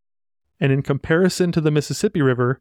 [0.61, 2.61] And in comparison to the Mississippi River,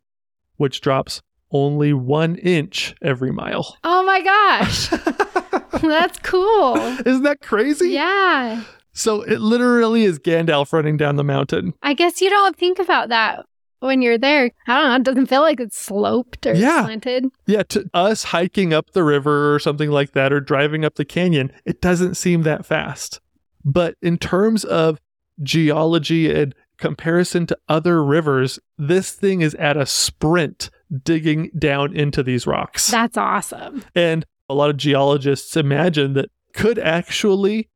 [0.55, 3.75] which drops only one inch every mile.
[3.83, 4.87] Oh my gosh.
[5.81, 6.77] That's cool.
[7.05, 7.89] Isn't that crazy?
[7.89, 8.63] Yeah.
[8.93, 11.73] So it literally is Gandalf running down the mountain.
[11.83, 13.45] I guess you don't think about that
[13.79, 14.51] when you're there.
[14.67, 14.95] I don't know.
[14.95, 16.85] It doesn't feel like it's sloped or Yeah.
[16.85, 17.25] slanted.
[17.47, 21.05] Yeah, to us hiking up the river or something like that, or driving up the
[21.05, 23.19] canyon, it doesn't seem that fast.
[23.65, 24.99] But in terms of
[25.41, 30.69] geology and comparison to other rivers, this thing is at a sprint
[31.03, 32.87] digging down into these rocks.
[32.89, 33.83] That's awesome.
[33.93, 37.69] And a lot of geologists imagine that could actually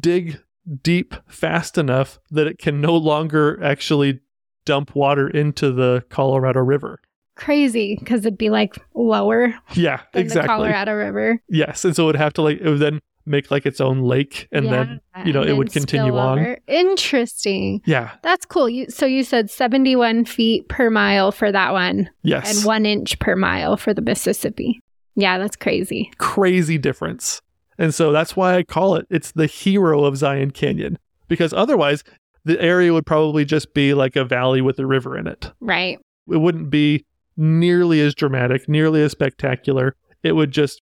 [0.00, 0.40] dig
[0.82, 4.20] deep fast enough that it can no longer actually
[4.64, 7.00] dump water into the Colorado River.
[7.34, 10.42] Crazy because it'd be like lower Yeah, than exactly.
[10.42, 11.40] the Colorado River.
[11.48, 14.02] Yes, and so it would have to like it would then make like its own
[14.02, 16.56] lake, and then you know, it would continue on.
[16.66, 17.80] Interesting.
[17.86, 18.68] yeah, That's cool.
[18.68, 23.18] You so you said 71 feet per mile for that one yes, and one inch
[23.18, 24.80] per mile for the Mississippi.
[25.14, 26.10] Yeah, that's crazy.
[26.18, 27.40] crazy difference.
[27.78, 30.98] And so that's why I call it it's the hero of Zion Canyon
[31.28, 32.04] because otherwise
[32.44, 35.50] the area would probably just be like a valley with a river in it.
[35.60, 35.98] Right.
[36.30, 37.04] It wouldn't be
[37.36, 39.94] nearly as dramatic, nearly as spectacular.
[40.22, 40.82] It would just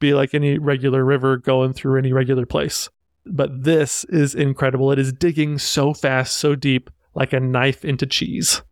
[0.00, 2.88] be like any regular river going through any regular place.
[3.26, 4.92] But this is incredible.
[4.92, 8.62] It is digging so fast, so deep, like a knife into cheese.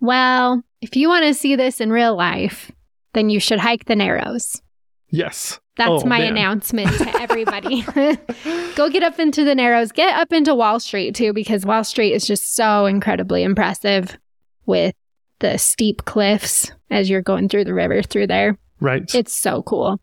[0.00, 2.70] Well, if you want to see this in real life,
[3.14, 4.60] then you should hike the Narrows.
[5.08, 5.60] Yes.
[5.76, 6.32] That's Oh, my man.
[6.32, 7.82] announcement to everybody.
[8.76, 9.92] Go get up into the Narrows.
[9.92, 14.16] Get up into Wall Street too, because Wall Street is just so incredibly impressive
[14.64, 14.94] with
[15.40, 18.58] the steep cliffs as you're going through the river through there.
[18.80, 19.02] Right.
[19.14, 20.00] It's so cool.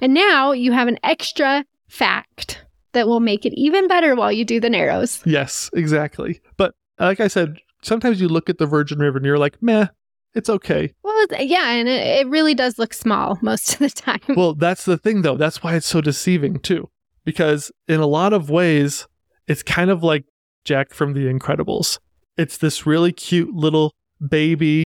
[0.00, 4.44] And now you have an extra fact that will make it even better while you
[4.44, 5.22] do the Narrows.
[5.24, 6.40] yes, exactly.
[6.56, 9.60] But uh, like I said, sometimes you look at the Virgin River and you're like,
[9.62, 9.86] meh,
[10.34, 10.92] it's okay.
[11.02, 14.20] Well, it's- yeah, and it, it really does look small most of the time.
[14.36, 15.36] Well, that's the thing, though.
[15.36, 16.88] That's why it's so deceiving, too.
[17.24, 19.06] Because in a lot of ways,
[19.46, 20.24] it's kind of like
[20.64, 21.98] Jack from The Incredibles.
[22.36, 23.92] It's this really cute little
[24.28, 24.84] baby,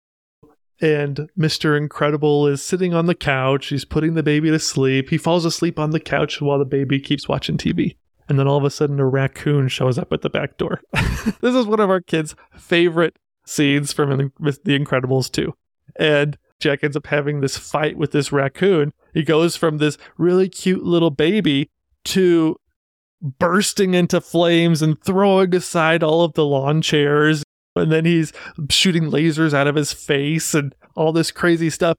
[0.80, 1.76] and Mr.
[1.76, 3.66] Incredible is sitting on the couch.
[3.68, 5.10] He's putting the baby to sleep.
[5.10, 7.96] He falls asleep on the couch while the baby keeps watching TV.
[8.28, 10.80] And then all of a sudden, a raccoon shows up at the back door.
[11.40, 13.16] this is one of our kids' favorite
[13.48, 15.54] scenes from The Incredibles, too.
[15.96, 18.92] And Jack ends up having this fight with this raccoon.
[19.14, 21.70] He goes from this really cute little baby
[22.04, 22.56] to
[23.20, 27.42] bursting into flames and throwing aside all of the lawn chairs.
[27.74, 28.32] And then he's
[28.70, 31.96] shooting lasers out of his face and all this crazy stuff.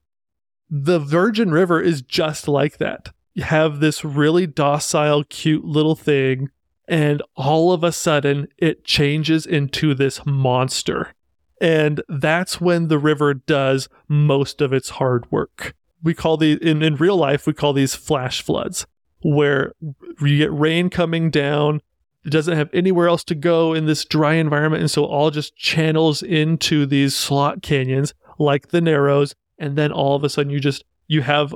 [0.68, 3.10] The Virgin River is just like that.
[3.34, 6.50] You have this really docile, cute little thing,
[6.86, 11.14] and all of a sudden it changes into this monster.
[11.60, 15.74] And that's when the river does most of its hard work.
[16.02, 18.86] We call the in, in real life we call these flash floods,
[19.22, 19.74] where
[20.20, 21.82] you get rain coming down.
[22.24, 25.56] It doesn't have anywhere else to go in this dry environment, and so all just
[25.56, 30.60] channels into these slot canyons like the Narrows, and then all of a sudden you
[30.60, 31.54] just you have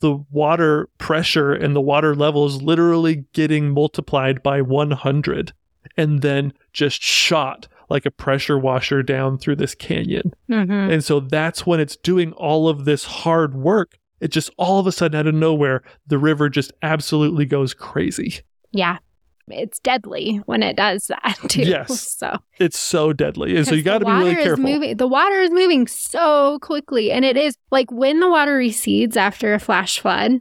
[0.00, 5.52] the water pressure and the water levels literally getting multiplied by 100
[5.96, 10.32] and then just shot like a pressure washer down through this canyon.
[10.48, 10.92] Mhm.
[10.92, 13.98] And so that's when it's doing all of this hard work.
[14.20, 18.40] It just all of a sudden out of nowhere, the river just absolutely goes crazy.
[18.72, 18.98] Yeah.
[19.48, 21.62] It's deadly when it does that too.
[21.62, 22.16] Yes.
[22.16, 23.56] So It's so deadly.
[23.56, 24.62] And so you got to be really careful.
[24.62, 27.10] Moving, the water is moving so quickly.
[27.10, 30.38] And it is like when the water recedes after a flash flood,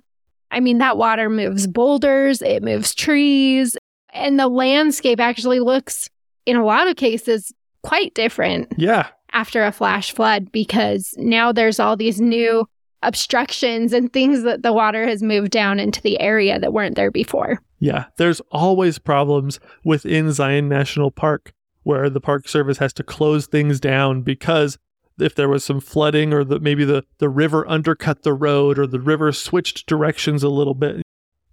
[0.51, 3.75] I mean, that water moves boulders, it moves trees,
[4.13, 6.09] and the landscape actually looks,
[6.49, 9.07] in a lot of cases, quite different Yeah.
[9.33, 12.65] after a flash flood because now there's all these new
[13.03, 17.11] obstructions and things that the water has moved down into the area that weren't there
[17.11, 17.59] before.
[17.79, 23.47] Yeah, there's always problems within Zion National Park where the Park Service has to close
[23.47, 24.77] things down because
[25.19, 28.85] if there was some flooding or the, maybe the, the river undercut the road or
[28.85, 31.01] the river switched directions a little bit,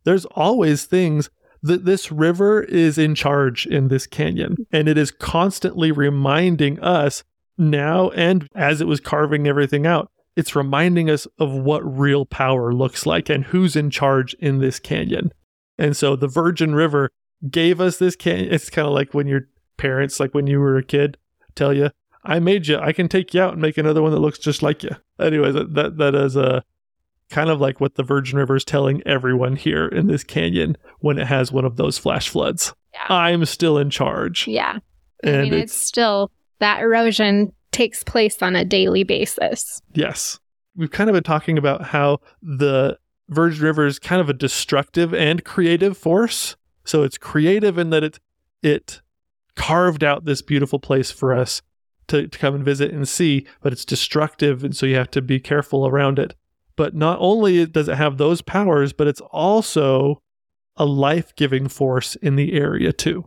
[0.04, 1.30] there's always things
[1.66, 4.56] that this river is in charge in this canyon.
[4.72, 7.24] And it is constantly reminding us
[7.58, 12.72] now and as it was carving everything out, it's reminding us of what real power
[12.72, 15.32] looks like and who's in charge in this canyon.
[15.78, 17.10] And so the Virgin River
[17.50, 18.52] gave us this canyon.
[18.52, 21.16] It's kind of like when your parents, like when you were a kid,
[21.54, 21.90] tell you,
[22.24, 22.78] "I made you.
[22.78, 25.54] I can take you out and make another one that looks just like you." Anyways,
[25.54, 26.62] that that, that is a
[27.30, 31.18] kind of like what the Virgin River is telling everyone here in this canyon when
[31.18, 32.72] it has one of those flash floods.
[32.92, 33.06] Yeah.
[33.08, 34.78] I'm still in charge, Yeah.
[35.24, 39.80] I and mean, it's, still that erosion takes place on a daily basis.
[39.94, 40.38] Yes.
[40.76, 42.98] We've kind of been talking about how the
[43.28, 46.56] Virgin River is kind of a destructive and creative force.
[46.84, 48.20] So it's creative in that it
[48.62, 49.02] it
[49.56, 51.62] carved out this beautiful place for us
[52.08, 55.22] to, to come and visit and see, but it's destructive and so you have to
[55.22, 56.34] be careful around it.
[56.76, 60.20] But not only does it have those powers, but it's also
[60.76, 63.24] a life-giving force in the area too.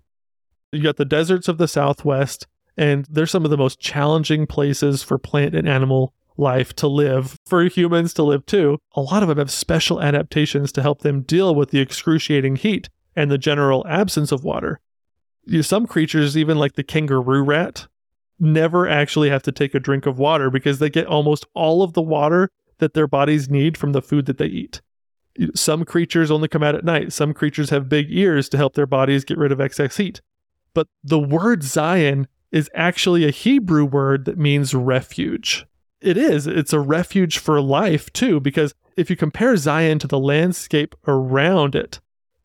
[0.72, 2.45] You got the deserts of the Southwest,
[2.78, 7.36] and they're some of the most challenging places for plant and animal life to live,
[7.45, 8.78] for humans to live too.
[8.93, 12.88] A lot of them have special adaptations to help them deal with the excruciating heat
[13.16, 14.80] and the general absence of water.
[15.43, 17.88] You, some creatures, even like the kangaroo rat,
[18.39, 21.93] never actually have to take a drink of water because they get almost all of
[21.93, 24.82] the water that their bodies need from the food that they eat.
[25.55, 27.13] Some creatures only come out at night.
[27.13, 30.21] Some creatures have big ears to help their bodies get rid of excess heat.
[30.73, 35.65] But the word Zion is actually a Hebrew word that means refuge.
[36.01, 36.47] It is.
[36.47, 41.75] It's a refuge for life, too, because if you compare Zion to the landscape around
[41.75, 41.99] it,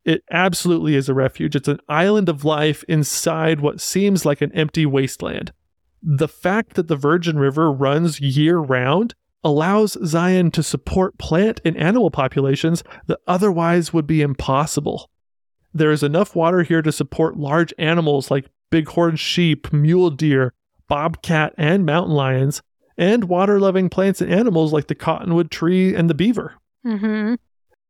[0.04, 1.56] it absolutely is a refuge.
[1.56, 5.52] It's an island of life inside what seems like an empty wasteland.
[6.02, 9.14] The fact that the Virgin River runs year round
[9.44, 15.10] allows Zion to support plant and animal populations that otherwise would be impossible.
[15.72, 20.54] There is enough water here to support large animals like bighorn sheep, mule deer,
[20.88, 22.62] bobcat, and mountain lions,
[22.96, 26.54] and water loving plants and animals like the cottonwood tree and the beaver.
[26.86, 27.34] Mm-hmm.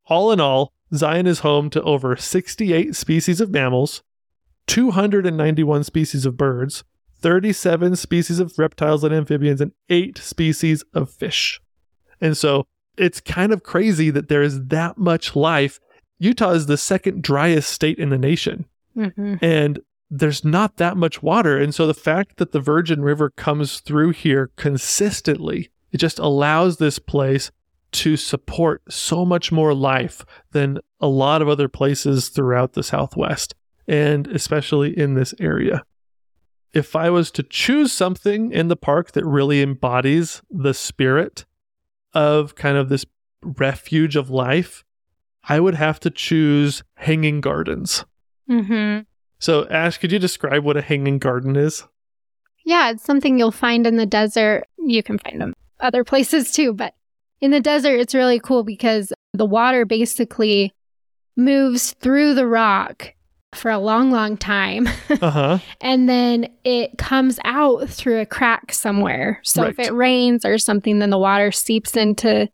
[0.07, 4.03] All in all, Zion is home to over 68 species of mammals,
[4.67, 6.85] 291 species of birds,
[7.25, 11.59] 37 species of reptiles and amphibians, and 8 species of fish.
[12.21, 12.67] And so
[12.99, 15.81] it's kind of crazy that there is that much life.
[16.19, 19.37] Utah is the second driest state in the nation, Mm-hmm.
[19.41, 21.59] and there's not that much water.
[21.59, 26.77] And so the fact that the Virgin River comes through here consistently, it just allows
[26.77, 27.51] this place
[27.93, 33.55] to support so much more life than a lot of other places throughout the Southwest,
[33.89, 35.83] and especially in this area.
[36.75, 41.47] If I was to choose something in the park that really embodies the spirit
[42.13, 43.07] of kind of this
[43.43, 44.85] refuge of life,
[45.49, 48.05] I would have to choose hanging gardens.
[48.51, 49.03] Mm-hmm.
[49.39, 51.85] So, Ash, could you describe what a hanging garden is?
[52.65, 54.65] Yeah, it's something you'll find in the desert.
[54.79, 56.95] You can find them other places too, but
[57.41, 60.73] in the desert, it's really cool because the water basically
[61.37, 63.14] moves through the rock
[63.57, 64.89] for a long, long time.
[65.21, 65.59] Uh huh.
[65.81, 69.41] and then it comes out through a crack somewhere.
[69.43, 72.49] So if it rains or something, then the water seeps into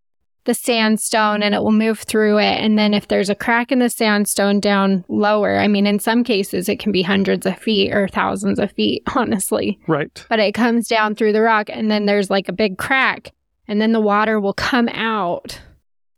[0.44, 2.60] the sandstone and it will move through it.
[2.60, 6.24] And then if there's a crack in the sandstone down lower, I mean, in some
[6.24, 10.24] cases, it can be hundreds of feet or thousands of feet, honestly Right.
[10.28, 13.32] but it comes down through the rock and then there's like a big crack
[13.68, 15.60] and then the water will come out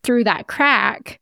[0.02, 1.18] through that crack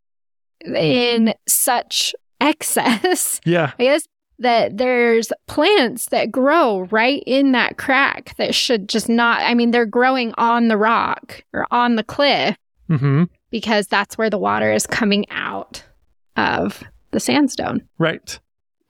[0.64, 3.72] in such excess Yeah.
[3.78, 4.07] i guess
[4.38, 9.70] that there's plants that grow right in that crack that should just not i mean
[9.70, 12.57] they're growing on the rock or on the cliff
[12.88, 13.24] Mm-hmm.
[13.51, 15.84] because that's where the water is coming out
[16.36, 16.82] of
[17.12, 18.38] the sandstone Right.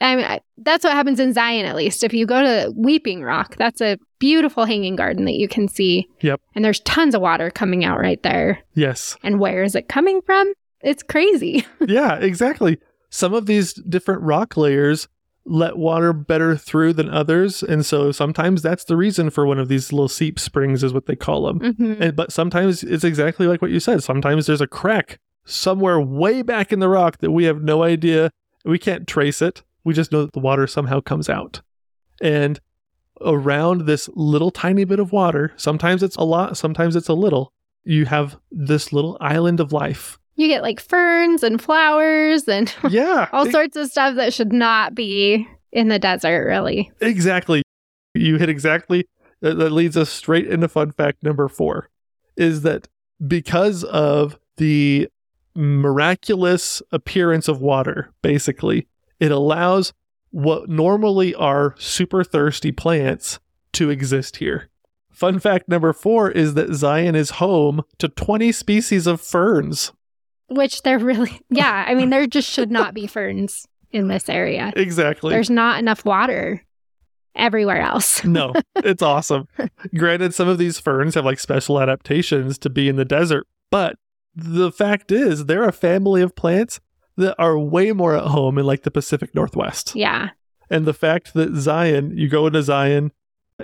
[0.02, 2.02] I mean, I- that's what happens in Zion, at least.
[2.02, 6.06] If you go to Weeping Rock, that's a beautiful hanging garden that you can see.
[6.22, 6.40] Yep.
[6.54, 8.60] And there's tons of water coming out right there.
[8.74, 9.18] Yes.
[9.22, 10.54] And where is it coming from?
[10.80, 11.66] It's crazy.
[11.86, 12.78] yeah, exactly.
[13.10, 15.08] Some of these different rock layers
[15.44, 17.62] let water better through than others.
[17.62, 21.06] And so sometimes that's the reason for one of these little seep springs, is what
[21.06, 21.60] they call them.
[21.60, 22.00] Mhm.
[22.00, 24.02] And, but sometimes it's exactly like what you said.
[24.02, 28.30] Sometimes there's a crack somewhere way back in the rock that we have no idea.
[28.64, 29.62] We can't trace it.
[29.82, 31.62] We just know that the water somehow comes out.
[32.20, 32.60] And
[33.22, 37.52] around this little tiny bit of water, sometimes it's a lot, sometimes it's a little,
[37.82, 40.18] you have this little island of life.
[40.40, 43.28] You get like ferns and flowers and Yeah.
[43.30, 46.90] all e- sorts of stuff that should not be in the desert, really.
[47.02, 47.62] Exactly.
[48.14, 49.04] You hit exactly.
[49.42, 51.90] That, that leads us straight into fun fact number four
[52.36, 52.88] is that
[53.26, 55.08] because of the
[55.54, 58.86] miraculous appearance of water, basically,
[59.18, 59.92] it allows
[60.30, 63.40] what normally are super thirsty plants
[63.72, 64.68] to exist here.
[65.10, 69.92] Fun fact number four is that Zion is home to 20 species of ferns.
[70.50, 71.84] Which they're really, yeah.
[71.86, 74.72] I mean, there just should not be ferns in this area.
[74.76, 75.32] Exactly.
[75.32, 76.64] There's not enough water
[77.34, 78.24] everywhere else.
[78.24, 79.48] no, it's awesome.
[79.96, 83.96] Granted, some of these ferns have like special adaptations to be in the desert, but
[84.34, 86.80] the fact is, they're a family of plants
[87.16, 89.94] that are way more at home in like the Pacific Northwest.
[89.94, 90.30] Yeah.
[90.68, 93.12] And the fact that Zion, you go into Zion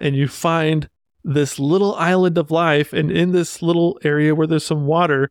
[0.00, 0.88] and you find
[1.24, 5.30] this little island of life, and in this little area where there's some water,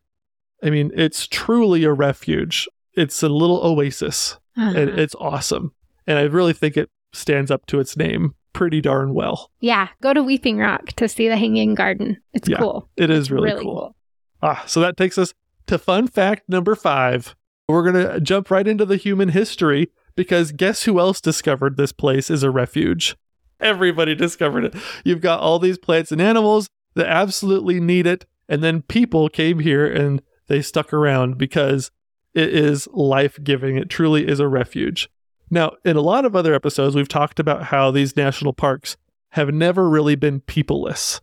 [0.62, 2.68] I mean, it's truly a refuge.
[2.94, 5.00] It's a little oasis, and Uh-huh.
[5.00, 5.72] it's awesome.
[6.06, 9.50] And I really think it stands up to its name pretty darn well.
[9.60, 12.16] Yeah, go to Weeping Rock to see the Hanging Garden.
[12.32, 12.88] It's Yeah, cool.
[12.96, 13.94] It is really, really cool.
[14.42, 15.34] Ah, so that takes us
[15.66, 17.34] to fun fact number five.
[17.68, 21.92] We're going to jump right into the human history because guess who else discovered this
[21.92, 23.16] place is a refuge?
[23.60, 24.74] Everybody discovered it.
[25.04, 28.24] You've got all these plants and animals that absolutely need it.
[28.48, 31.90] And then people came here and they stuck around because
[32.34, 33.76] it is life giving.
[33.76, 35.08] It truly is a refuge.
[35.50, 38.96] Now, in a lot of other episodes, we've talked about how these national parks
[39.30, 41.20] have never really been peopleless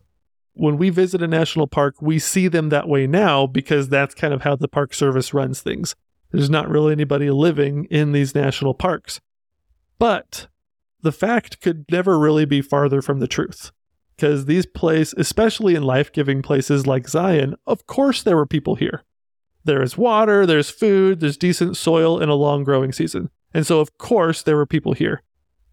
[0.54, 4.32] when we visit a national park, we see them that way now because that's kind
[4.32, 5.94] of how the Park Service runs things.
[6.30, 9.20] There's not really anybody living in these national parks.
[9.98, 10.48] But
[11.02, 13.70] the fact could never really be farther from the truth.
[14.16, 18.76] Because these places, especially in life giving places like Zion, of course there were people
[18.76, 19.02] here.
[19.64, 23.30] There is water, there's food, there's decent soil, and a long growing season.
[23.52, 25.22] And so, of course, there were people here.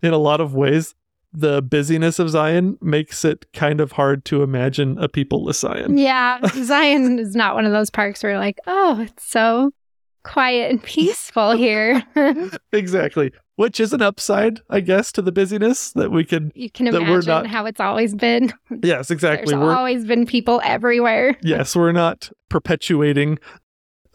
[0.02, 0.96] In a lot of ways,
[1.34, 5.98] the busyness of Zion makes it kind of hard to imagine a peopleless Zion.
[5.98, 9.72] Yeah, Zion is not one of those parks where you're like, oh, it's so
[10.24, 12.04] quiet and peaceful here.
[12.72, 13.32] exactly.
[13.56, 16.52] Which is an upside, I guess, to the busyness that we can.
[16.56, 18.52] you can That we're imagine not- how it's always been.
[18.84, 19.52] Yes, exactly.
[19.54, 21.38] There's We're always been people everywhere.
[21.44, 23.38] yes, we're not perpetuating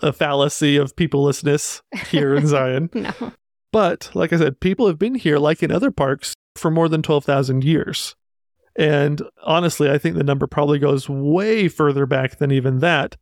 [0.03, 2.91] a fallacy of peoplelessness here in Zion.
[2.95, 3.13] No.
[3.73, 7.03] But like I said, people have been here, like in other parks, for more than
[7.03, 8.15] 12,000 years.
[8.77, 13.17] And honestly, I think the number probably goes way further back than even that.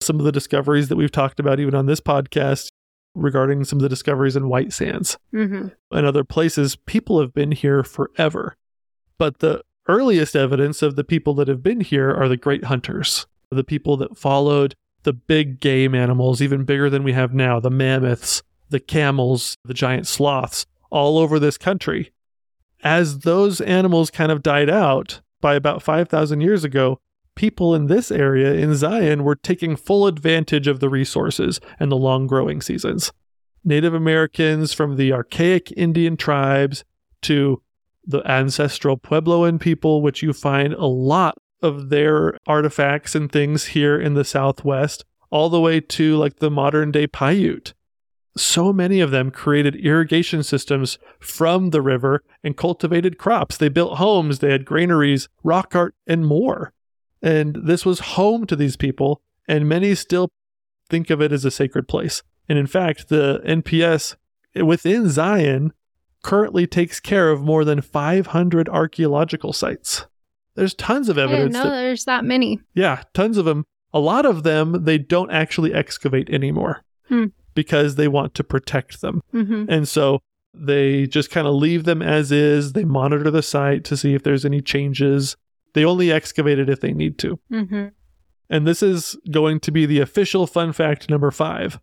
[0.00, 2.68] Some of the discoveries that we've talked about, even on this podcast,
[3.14, 7.52] regarding some of the discoveries in White Sands hmm and other places, people have been
[7.52, 8.56] here forever.
[9.18, 13.26] But the earliest evidence of the people that have been here are the great hunters,
[13.50, 14.74] the people that followed
[15.04, 19.74] the big game animals, even bigger than we have now the mammoths, the camels, the
[19.74, 22.10] giant sloths, all over this country.
[22.82, 27.00] As those animals kind of died out by about 5,000 years ago,
[27.34, 31.96] people in this area in Zion were taking full advantage of the resources and the
[31.96, 33.12] long growing seasons.
[33.64, 36.84] Native Americans from the archaic Indian tribes
[37.22, 37.62] to
[38.06, 43.98] the ancestral Puebloan people, which you find a lot of their artifacts and things here
[43.98, 47.74] in the Southwest, all the way to like the modern day Paiute.
[48.36, 53.56] So many of them created irrigation systems from the river and cultivated crops.
[53.56, 56.72] They built homes, they had granaries, rock art, and more.
[57.22, 60.30] And this was home to these people, and many still
[60.88, 62.22] think of it as a sacred place.
[62.48, 64.16] And in fact, the NPS
[64.54, 65.72] within Zion
[66.22, 70.06] currently takes care of more than 500 archaeological sites.
[70.56, 72.60] There's tons of I didn't evidence know that, there's that many.
[72.74, 73.64] yeah, tons of them.
[73.92, 77.26] A lot of them they don't actually excavate anymore Hmm.
[77.54, 79.20] because they want to protect them.
[79.32, 80.20] hmm And so
[80.52, 82.72] they just kind of leave them as is.
[82.72, 85.36] They monitor the site to see if there's any changes.
[85.74, 87.38] They only excavate it if they need to.
[87.50, 87.86] hmm
[88.50, 91.78] And this is going to be the official fun fact number five.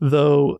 [0.00, 0.58] Though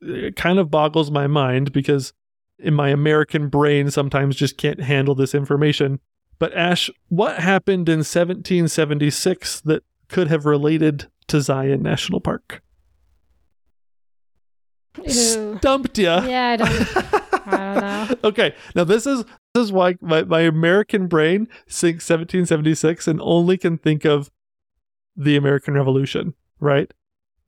[0.00, 2.12] it kind of boggles my mind because
[2.58, 6.00] in my American brain sometimes just can't handle this information.
[6.38, 12.62] But Ash, what happened in 1776 that could have related to Zion National Park?
[15.02, 15.56] Ew.
[15.58, 16.24] Stumped ya.
[16.24, 16.96] Yeah, I don't,
[17.46, 18.28] I don't know.
[18.28, 19.24] okay, now this is
[19.54, 24.30] this is why my, my American brain thinks 1776 and only can think of
[25.16, 26.92] the American Revolution, right?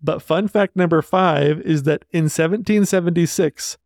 [0.03, 3.79] But fun fact number five is that in 1776,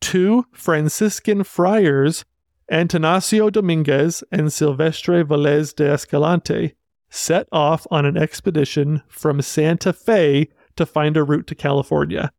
[0.00, 2.24] two Franciscan friars,
[2.70, 6.74] Atanasio Dominguez and Silvestre Velez de Escalante,
[7.10, 12.32] set off on an expedition from Santa Fe to find a route to California.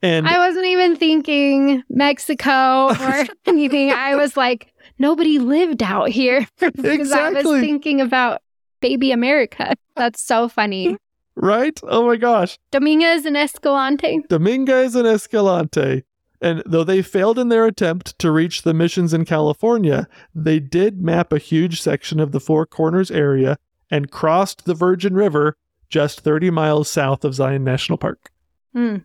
[0.00, 3.92] And I wasn't even thinking Mexico or anything.
[3.92, 8.40] I was like, nobody lived out here because I was thinking about
[8.80, 9.74] baby America.
[9.94, 10.96] That's so funny.
[11.36, 11.78] right?
[11.84, 12.58] Oh my gosh.
[12.72, 14.22] Dominguez and Escalante.
[14.28, 16.02] Dominguez and Escalante.
[16.42, 21.00] And though they failed in their attempt to reach the missions in California, they did
[21.00, 23.58] map a huge section of the Four Corners area
[23.92, 25.56] and crossed the Virgin River
[25.88, 28.32] just 30 miles south of Zion National Park.
[28.72, 28.98] Hmm.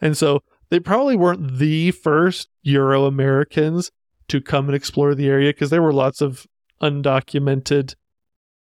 [0.00, 3.90] And so they probably weren't the first Euro Americans
[4.28, 6.46] to come and explore the area because there were lots of
[6.80, 7.96] undocumented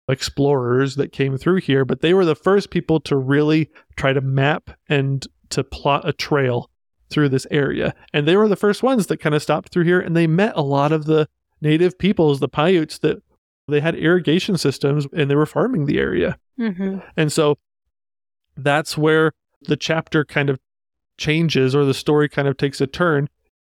[0.08, 4.20] explorers that came through here, but they were the first people to really try to
[4.22, 6.70] map and to plot a trail
[7.10, 7.94] through this area.
[8.12, 10.56] And they were the first ones that kind of stopped through here and they met
[10.56, 11.28] a lot of the
[11.60, 13.22] native peoples, the Paiutes that
[13.68, 16.38] they had irrigation systems and they were farming the area.
[16.56, 17.58] hmm And so
[18.56, 19.32] that's where
[19.62, 20.58] the chapter kind of
[21.18, 23.28] changes or the story kind of takes a turn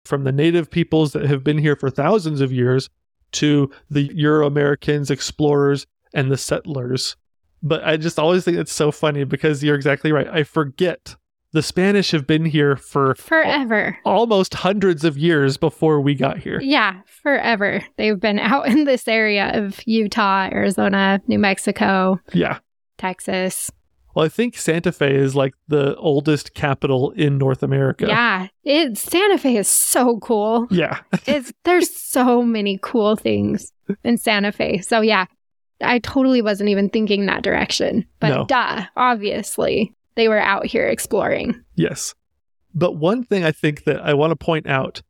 [0.05, 2.89] from the native peoples that have been here for thousands of years
[3.33, 7.15] to the Euro Americans, explorers, and the settlers.
[7.61, 10.27] But I just always think it's so funny because you're exactly right.
[10.27, 11.15] I forget
[11.53, 13.97] the Spanish have been here for Forever.
[14.05, 16.59] almost hundreds of years before we got here.
[16.61, 17.81] Yeah, forever.
[17.97, 22.59] They've been out in this area of Utah, Arizona, New Mexico, Yeah.
[22.97, 23.71] Texas.
[24.15, 28.05] Well, I think Santa Fe is like the oldest capital in North America.
[28.07, 30.67] Yeah, it Santa Fe is so cool.
[30.69, 30.99] Yeah.
[31.25, 33.71] It's there's so many cool things
[34.03, 34.81] in Santa Fe.
[34.81, 35.25] So yeah,
[35.81, 38.05] I totally wasn't even thinking that direction.
[38.19, 38.45] But No.
[38.45, 41.59] duh, obviously they were out here exploring.
[41.75, 42.13] Yes.
[42.73, 45.01] But one thing I think that I want to point out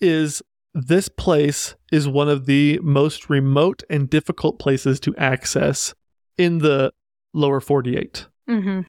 [0.00, 0.42] is
[0.74, 5.94] this place is one of the most remote and difficult places to access
[6.36, 6.92] in the
[7.34, 8.26] lower 48.
[8.46, 8.80] hmm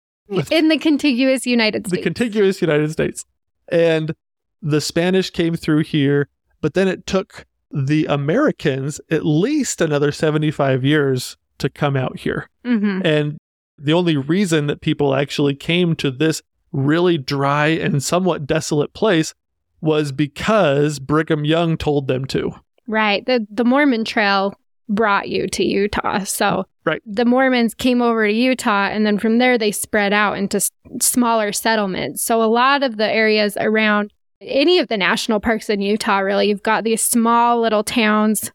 [0.52, 1.98] in the contiguous United States.
[1.98, 3.26] the contiguous United States.
[3.72, 4.14] And
[4.62, 6.30] the Spanish came through here,
[6.62, 12.48] but then it took the Americans at least another 75 years to come out here.
[12.64, 13.04] Mhm.
[13.04, 13.38] And
[13.84, 19.34] the only reason that people actually came to this really dry and somewhat desolate place
[19.82, 22.52] was because Brigham Young told them to.
[22.88, 23.26] Right.
[23.26, 24.54] The the Mormon trail
[24.90, 26.24] brought you to Utah.
[26.24, 27.02] So Right.
[27.06, 30.72] the Mormons came over to Utah and then from there they spread out into s-
[31.00, 32.24] smaller settlements.
[32.24, 34.12] So a lot of the areas around
[34.42, 38.52] any of the national parks in Utah really you've got these small little towns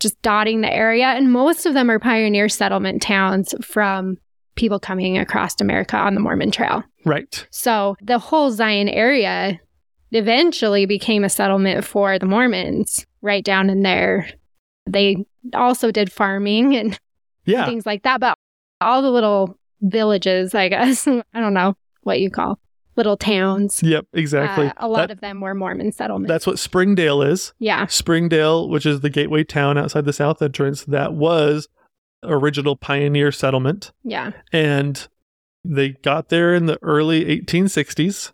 [0.00, 4.16] just dotting the area and most of them are pioneer settlement towns from
[4.58, 6.82] people coming across America on the Mormon trail.
[7.06, 7.46] Right.
[7.50, 9.58] So the whole Zion area
[10.12, 14.28] eventually became a settlement for the Mormons right down in there.
[14.86, 16.98] They also did farming and
[17.44, 17.66] Yeah.
[17.66, 18.34] things like that, but
[18.80, 22.58] all the little villages, I guess, I don't know what you call
[22.96, 23.80] little towns.
[23.82, 24.66] Yep, exactly.
[24.66, 26.28] uh, a lot That- of them were Mormon settlements.
[26.28, 27.52] that's what Springdale is.
[27.60, 27.86] yeah.
[27.86, 31.68] Springdale, which is the gateway town outside the south entrance, that was
[32.22, 33.92] original pioneer settlement.
[34.04, 34.32] Yeah.
[34.52, 35.06] And
[35.64, 38.32] they got there in the early 1860s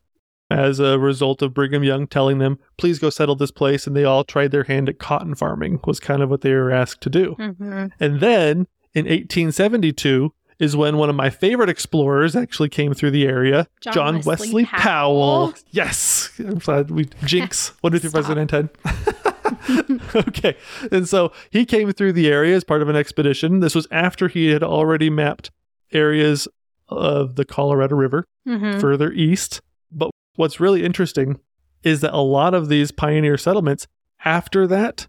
[0.50, 3.86] as a result of Brigham Young telling them, please go settle this place.
[3.86, 6.70] And they all tried their hand at cotton farming, was kind of what they were
[6.70, 7.34] asked to do.
[7.34, 13.10] hmm And then in 1872 is when one of my favorite explorers actually came through
[13.10, 15.48] the area, John Wesley Wesley Powell.
[15.48, 15.54] Powell.
[15.72, 16.30] Yes.
[16.38, 17.72] I'm glad we jinx.
[17.82, 18.12] Two, three, Stop.
[18.12, 18.70] President 10.
[20.14, 20.56] okay.
[20.92, 23.60] And so he came through the area as part of an expedition.
[23.60, 25.50] This was after he had already mapped
[25.92, 26.48] areas
[26.88, 29.60] of the Colorado River hmm further east.
[29.90, 31.40] But what's really interesting
[31.82, 33.86] is that a lot of these pioneer settlements
[34.24, 35.06] after that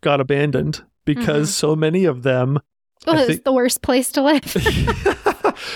[0.00, 1.52] got abandoned because Mhm.
[1.52, 2.60] so many of them
[3.06, 4.42] I it's the worst place to live.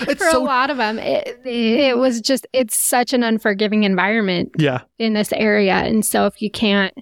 [0.07, 4.51] it's For a lot of them, it, it was just, it's such an unforgiving environment.
[4.57, 5.73] yeah in this area.
[5.75, 6.93] And so if you can't,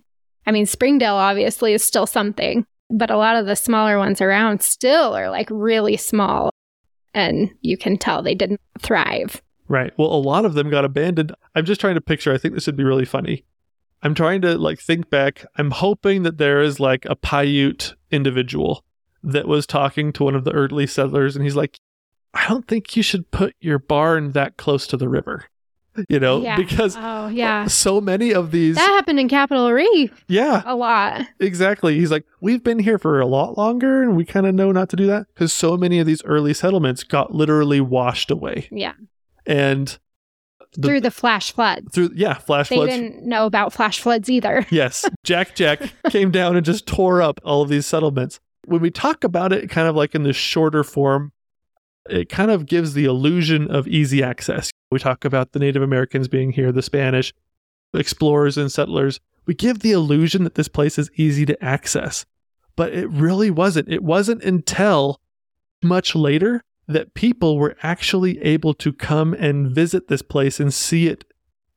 [0.45, 4.61] I mean, Springdale obviously is still something, but a lot of the smaller ones around
[4.61, 6.51] still are like really small.
[7.13, 9.41] And you can tell they didn't thrive.
[9.67, 12.53] right well a lot of them got abandoned i'm just trying to picture i think
[12.53, 13.45] this would be really funny
[14.01, 18.83] i'm trying to like think back i'm hoping that there is like a paiute individual
[19.23, 21.77] that was talking to one of the early settlers and he's like
[22.33, 25.45] i don't think you should put your barn that close to the river
[26.09, 26.55] you know Yeah.
[26.55, 27.67] because Oh, yeah.
[27.67, 31.27] so many of these That happened in Capitol Reef yeah a lot.
[31.39, 31.97] Exactly.
[31.99, 34.89] He's like, we've been here for a lot longer and we kind of know not
[34.89, 38.67] to do that because so many of these early settlements got literally washed away.
[38.71, 38.93] Yeah.
[39.45, 39.97] And
[40.77, 41.93] the, Through the flash floods.
[41.93, 42.69] through, yeah, flash floods.
[42.69, 42.93] They floods.
[42.93, 44.65] didn't know about flash floods either.
[44.71, 45.03] Yes.
[45.25, 48.39] Jack Jack came down and just tore up all of these settlements.
[48.65, 51.33] When we talk about it kind of like in this shorter form,
[52.11, 54.71] it kind of gives the illusion of easy access.
[54.91, 57.33] We talk about the Native Americans being here, the Spanish,
[57.93, 59.19] explorers and settlers.
[59.45, 62.25] We give the illusion that this place is easy to access,
[62.75, 63.89] but it really wasn't.
[63.89, 65.19] It wasn't until
[65.83, 71.07] much later that people were actually able to come and visit this place and see
[71.07, 71.23] it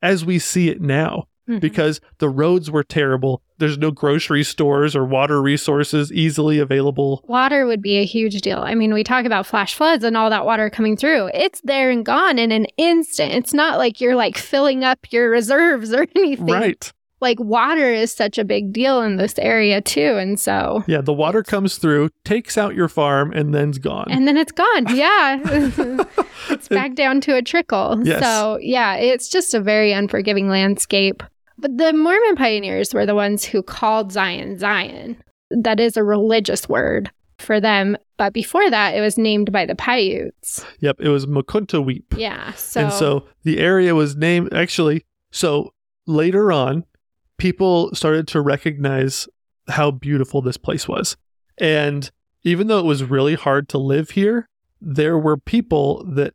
[0.02, 1.60] as we see it now Mhm.
[1.60, 3.42] because the roads were terrible.
[3.64, 7.24] There's no grocery stores or water resources easily available.
[7.26, 8.58] Water would be a huge deal.
[8.58, 11.30] I mean, we talk about flash floods and all that water coming through.
[11.32, 13.32] It's there and gone in an instant.
[13.32, 16.44] It's not like you're like filling up your reserves or anything.
[16.44, 16.92] Right.
[17.22, 20.18] Like water is such a big deal in this area too.
[20.18, 24.08] And so, Yeah, the water comes through, takes out your farm, and then's gone.
[24.10, 24.86] and then it's gone.
[24.94, 25.40] Yeah.
[26.50, 27.98] it's back down to a trickle.
[28.04, 28.22] Yes.
[28.22, 31.22] So, yeah, it's just a very unforgiving landscape.
[31.64, 35.16] But the Mormon pioneers were the ones who called Zion Zion.
[35.50, 37.96] That is a religious word for them.
[38.18, 40.62] But before that, it was named by the Paiutes.
[40.80, 42.18] Yep, it was Mukuntuweap.
[42.18, 42.52] Yeah.
[42.52, 45.72] So, And so the area was named actually, so
[46.06, 46.84] later on,
[47.38, 49.26] people started to recognize
[49.70, 51.16] how beautiful this place was.
[51.56, 52.10] And
[52.42, 54.50] even though it was really hard to live here,
[54.82, 56.34] there were people that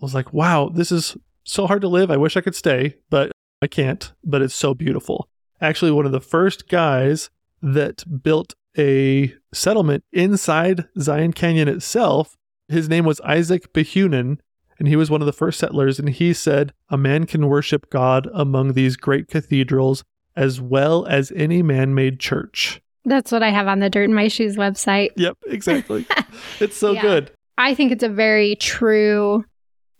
[0.00, 1.14] was like, wow, this is
[1.44, 2.10] so hard to live.
[2.10, 3.32] I wish I could stay, but
[3.62, 4.12] I can't.
[4.24, 5.28] But it's so beautiful.
[5.60, 7.30] Actually, one of the first guys
[7.62, 12.36] that built a settlement inside Zion Canyon itself,
[12.68, 14.38] his name was Isaac Behunin,
[14.78, 15.98] and he was one of the first settlers.
[16.00, 20.02] And he said, A man can worship God among these great cathedrals
[20.34, 22.80] as well as any man made church.
[23.04, 25.10] that's what I have on the Dirt in My Shoes website.
[25.16, 26.06] Yep, exactly.
[26.60, 27.02] it's so Yeah.
[27.02, 27.30] good.
[27.58, 29.44] I think it's a very true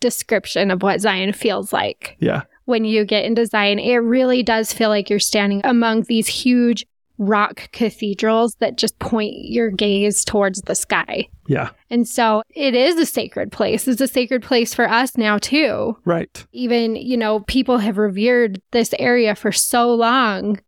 [0.00, 2.16] description of what Zion feels like.
[2.18, 2.42] Yeah.
[2.64, 6.86] When you get into Zion, it really does feel like you're standing among these huge
[7.18, 11.28] rock cathedrals that just point your gaze towards the sky.
[11.46, 11.70] Yeah.
[11.90, 13.86] And so it is a sacred place.
[13.86, 15.96] It's a sacred place for us now, too.
[16.04, 16.44] Right.
[16.52, 20.60] Even, you know, people have revered this area for so long,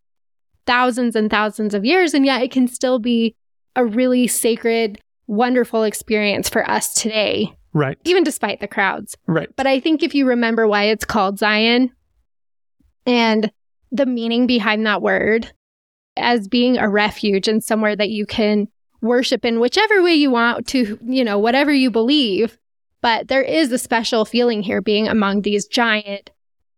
[0.65, 3.35] thousands and thousands of years, and yet it can still be
[3.75, 7.97] a really sacred, wonderful experience for us today, Right.
[8.05, 9.17] even despite the crowds.
[9.27, 9.49] Right.
[9.57, 11.91] But I think if you remember why it's called Zion
[13.05, 13.51] and
[13.91, 15.51] the meaning behind that word
[16.15, 18.69] as being a refuge and somewhere that you can
[19.01, 22.57] worship in whichever way you want to, you know, whatever you believe.
[23.01, 26.31] But there is a special feeling here being among these giant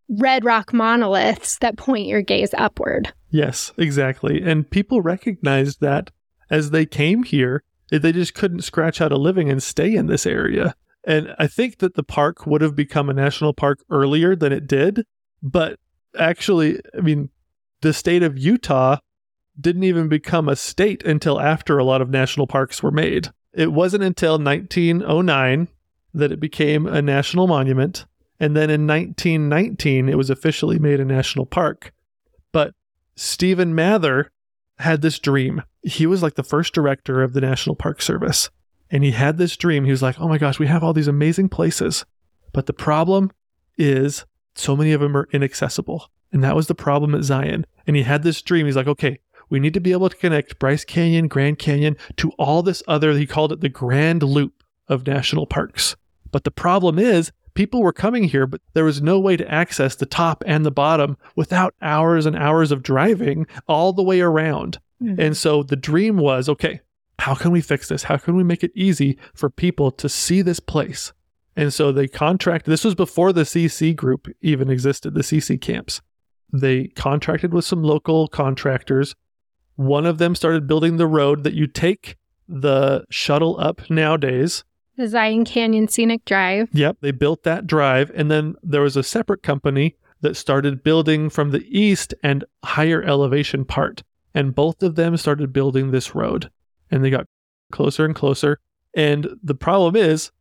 [0.09, 3.13] red rock monoliths that point your gaze upward.
[3.29, 4.41] Yes, exactly.
[4.41, 6.11] And people recognized that
[6.49, 10.25] as they came here, they just couldn't scratch out a living and stay in this
[10.25, 10.75] area.
[11.07, 14.67] And I think that the park would have become a national park earlier than it
[14.67, 15.05] did.
[15.41, 15.79] But
[16.19, 17.29] actually, I mean,
[17.81, 18.97] the state of Utah
[19.59, 23.29] didn't even become a state until after a lot of national parks were made.
[23.53, 25.69] It wasn't until 1909
[26.13, 28.05] that it became a national monument.
[28.37, 31.93] And then in 1919, it was officially made a national park.
[32.51, 32.73] But
[33.15, 34.31] Stephen Mather
[34.77, 35.63] had this dream.
[35.83, 38.49] He was like the first director of the National Park Service.
[38.89, 39.85] And he had this dream.
[39.85, 42.05] He was like, oh my gosh, we have all these amazing places.
[42.53, 43.31] But the problem
[43.77, 44.25] is
[44.55, 46.09] so many of them are inaccessible.
[46.31, 47.65] And that was the problem at Zion.
[47.85, 48.65] And he had this dream.
[48.65, 49.19] He's like, okay,
[49.49, 53.13] we need to be able to connect Bryce Canyon, Grand Canyon to all this other,
[53.13, 55.95] he called it the Grand Loop of national parks.
[56.31, 59.95] But the problem is, people were coming here, but there was no way to access
[59.95, 64.79] the top and the bottom without hours and hours of driving all the way around.
[64.99, 65.19] Hmm.
[65.19, 66.81] And so the dream was okay,
[67.19, 68.03] how can we fix this?
[68.03, 71.13] How can we make it easy for people to see this place?
[71.55, 76.01] And so they contracted, this was before the CC group even existed, the CC camps.
[76.53, 79.15] They contracted with some local contractors.
[79.75, 82.15] One of them started building the road that you take
[82.47, 84.63] the shuttle up nowadays.
[84.95, 86.69] The Zion Canyon Scenic Drive.
[86.73, 88.11] Yep, they built that drive.
[88.15, 93.03] And then there was a separate company that started building from the east and higher
[93.03, 94.03] elevation part.
[94.33, 96.49] And both of them started building this road.
[96.91, 97.25] And they got
[97.71, 98.59] closer and closer.
[98.93, 100.31] And the problem is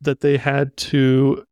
[0.00, 1.44] that they had to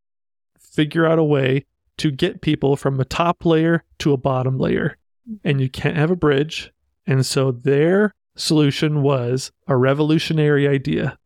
[0.59, 1.67] figure out a way
[1.99, 4.97] to get people from a top layer to a bottom layer.
[5.45, 6.73] And you can't have a bridge.
[7.07, 11.19] And so their solution was a revolutionary idea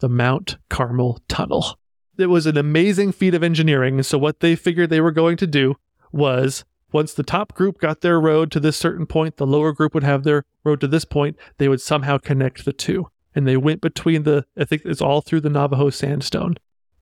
[0.00, 1.78] the Mount Carmel Tunnel.
[2.18, 4.02] It was an amazing feat of engineering.
[4.02, 5.76] So, what they figured they were going to do
[6.10, 9.94] was once the top group got their road to this certain point, the lower group
[9.94, 11.36] would have their road to this point.
[11.58, 13.08] They would somehow connect the two.
[13.34, 16.56] And they went between the, I think it's all through the Navajo sandstone.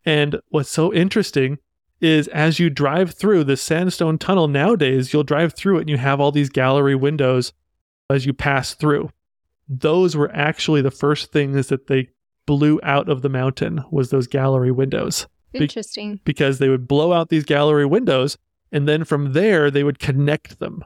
[0.04, 1.58] And what's so interesting
[2.00, 5.98] is as you drive through the sandstone tunnel nowadays, you'll drive through it and you
[5.98, 7.52] have all these gallery windows
[8.08, 9.10] as you pass through.
[9.68, 12.08] Those were actually the first things that they
[12.46, 16.20] blew out of the mountain was those gallery windows Be- Interesting.
[16.24, 18.38] because they would blow out these gallery windows
[18.72, 20.84] and then from there they would connect them.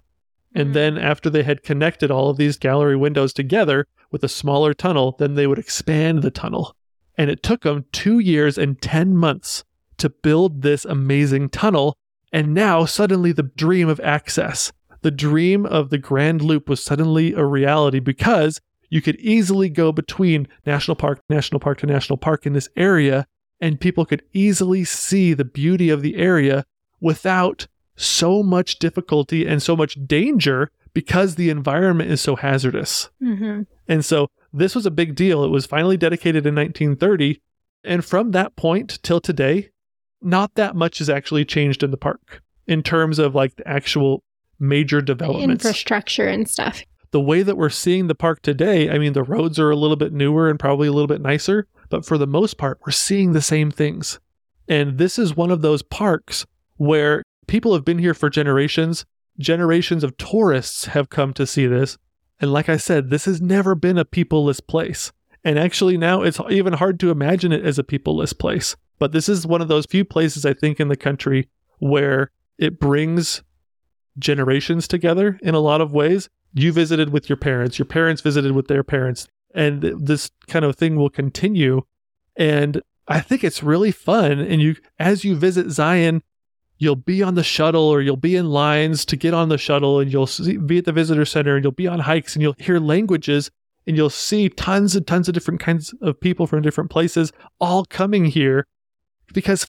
[0.55, 0.73] And Mhm.
[0.75, 5.17] then after they had connected all of these gallery windows together with a smaller tunnel,
[5.19, 6.75] then they would expand the tunnel.
[7.19, 9.65] And it took them 2 years and 10 months
[9.99, 11.97] to build this amazing tunnel
[12.33, 14.73] and now suddenly the dream of access
[15.03, 18.59] the dream of the Grand Loop was suddenly a reality because
[18.89, 23.27] you could easily go between national park, national park to national park in this area,
[23.61, 26.65] and people could easily see the beauty of the area
[27.03, 27.67] without
[27.97, 33.11] so much difficulty and so much danger because the environment is so hazardous.
[33.21, 35.45] hmm And so this was a big deal.
[35.45, 37.41] It was finally dedicated in 1930.
[37.83, 39.71] And from that point till today,
[40.23, 44.23] not that much has actually changed in the park in terms of like the actual
[44.59, 46.83] major developments Infrastructure and stuff.
[47.11, 49.97] the way that we're seeing the park today, I mean, the roads are a little
[49.97, 53.33] bit newer and probably a little bit nicer, but for the most part, we're seeing
[53.33, 54.19] the same things.
[54.69, 59.05] And this is one of those parks where people have been here for generations.
[59.39, 61.99] Generations of tourists have come to see this.
[62.41, 65.13] And like I said, this has never been a peopleless place.
[65.45, 68.77] And actually, now it's even hard to imagine it as a peopleless place.
[68.99, 72.79] But this is one of those few places, I think, in the country where it
[72.79, 73.43] brings
[74.19, 76.29] generations together in a lot of ways.
[76.53, 80.77] You visited with your parents, your parents visited with their parents, and this kind of
[80.77, 81.83] thing will continue.
[82.37, 84.39] And I think it's really fun.
[84.39, 86.23] And you, as you visit Zion,
[86.79, 90.01] you'll be on the shuttle or you'll be in lines to get on the shuttle
[90.01, 92.57] and you'll see, be at the visitor center and you'll be on hikes and you'll
[92.59, 93.51] hear languages
[93.87, 97.85] and you'll see tons and tons of different kinds of people from different places all
[97.85, 98.67] coming here
[99.33, 99.67] because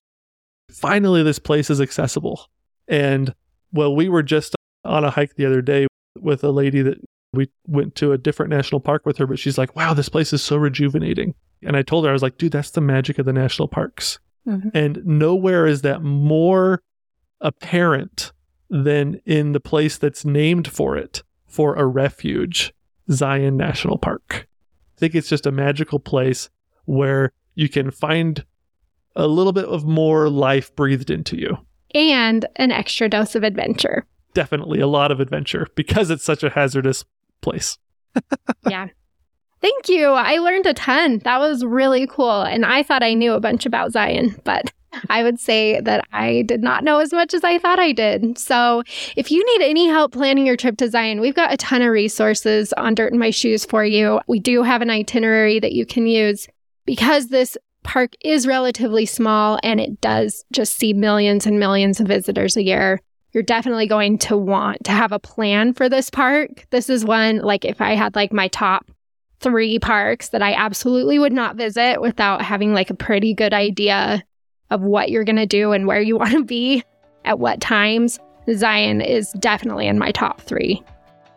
[0.72, 2.48] finally this place is accessible.
[2.88, 3.34] And
[3.72, 5.88] well, we were just on a hike the other day
[6.20, 6.98] with a lady that
[7.34, 10.32] We went to a different national park with her, but she's like, wow, this place
[10.32, 11.36] is so rejuvenating.
[11.62, 14.20] And I told her, I was like, dude, that's the magic of the national parks.
[14.48, 14.72] Mhm.
[14.74, 16.82] And nowhere is that more
[17.42, 18.32] apparent
[18.70, 22.74] than in the place that's named for it for a refuge,
[23.12, 24.48] Zion National Park.
[24.98, 26.50] I think it's just a magical place
[26.86, 28.46] where you can find
[29.16, 31.58] a little bit of more life breathed into you.
[31.94, 34.06] And an extra dose of adventure.
[34.34, 37.06] Definitely a lot of adventure because it's such a hazardous
[37.42, 37.78] place.
[38.68, 38.88] yeah.
[39.62, 40.10] Thank you.
[40.10, 41.20] I learned a ton.
[41.20, 42.42] That was really cool.
[42.42, 44.72] And I thought I knew a bunch about Zion, but
[45.10, 48.38] I would say that I did not know as much as I thought I did.
[48.38, 48.84] So,
[49.16, 51.92] if you need any help planning your trip to Zion, we've got a ton of
[51.92, 54.20] resources on Dirt in My Shoes for you.
[54.28, 56.48] We do have an itinerary that you can use
[56.86, 62.08] because this park is relatively small and it does just see millions and millions of
[62.08, 63.00] visitors a year.
[63.32, 66.66] You're definitely going to want to have a plan for this park.
[66.72, 68.90] This is one, like, if I had like my top
[69.40, 74.24] three parks that I absolutely would not visit without having like a pretty good idea
[74.72, 76.84] of what you're going to do and where you want to be
[77.24, 78.20] at what times.
[78.54, 80.84] Zion is definitely in my top three.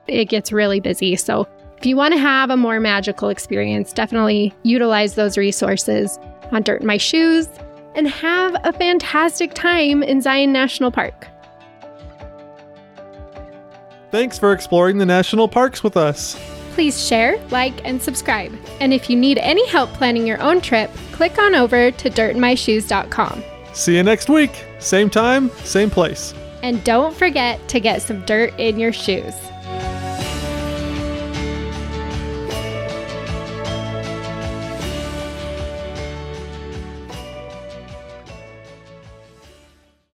[0.07, 1.17] It gets really busy.
[1.17, 1.49] So
[1.79, 6.19] if you want to have a more magical experience, definitely utilize those resources
[6.51, 7.49] on Dirt in My Shoes
[7.95, 11.29] and have a fantastic time in Zion National Park.
[14.11, 16.39] Thanks for exploring the national parks with us.
[16.79, 18.57] Please share, like, and subscribe.
[18.79, 23.43] And if you need any help planning your own trip, click on over to dirtinmyshoes.com.
[23.73, 24.65] See you next week.
[24.79, 26.35] Same time, same place.
[26.63, 29.35] And don't forget to get some dirt in your shoes.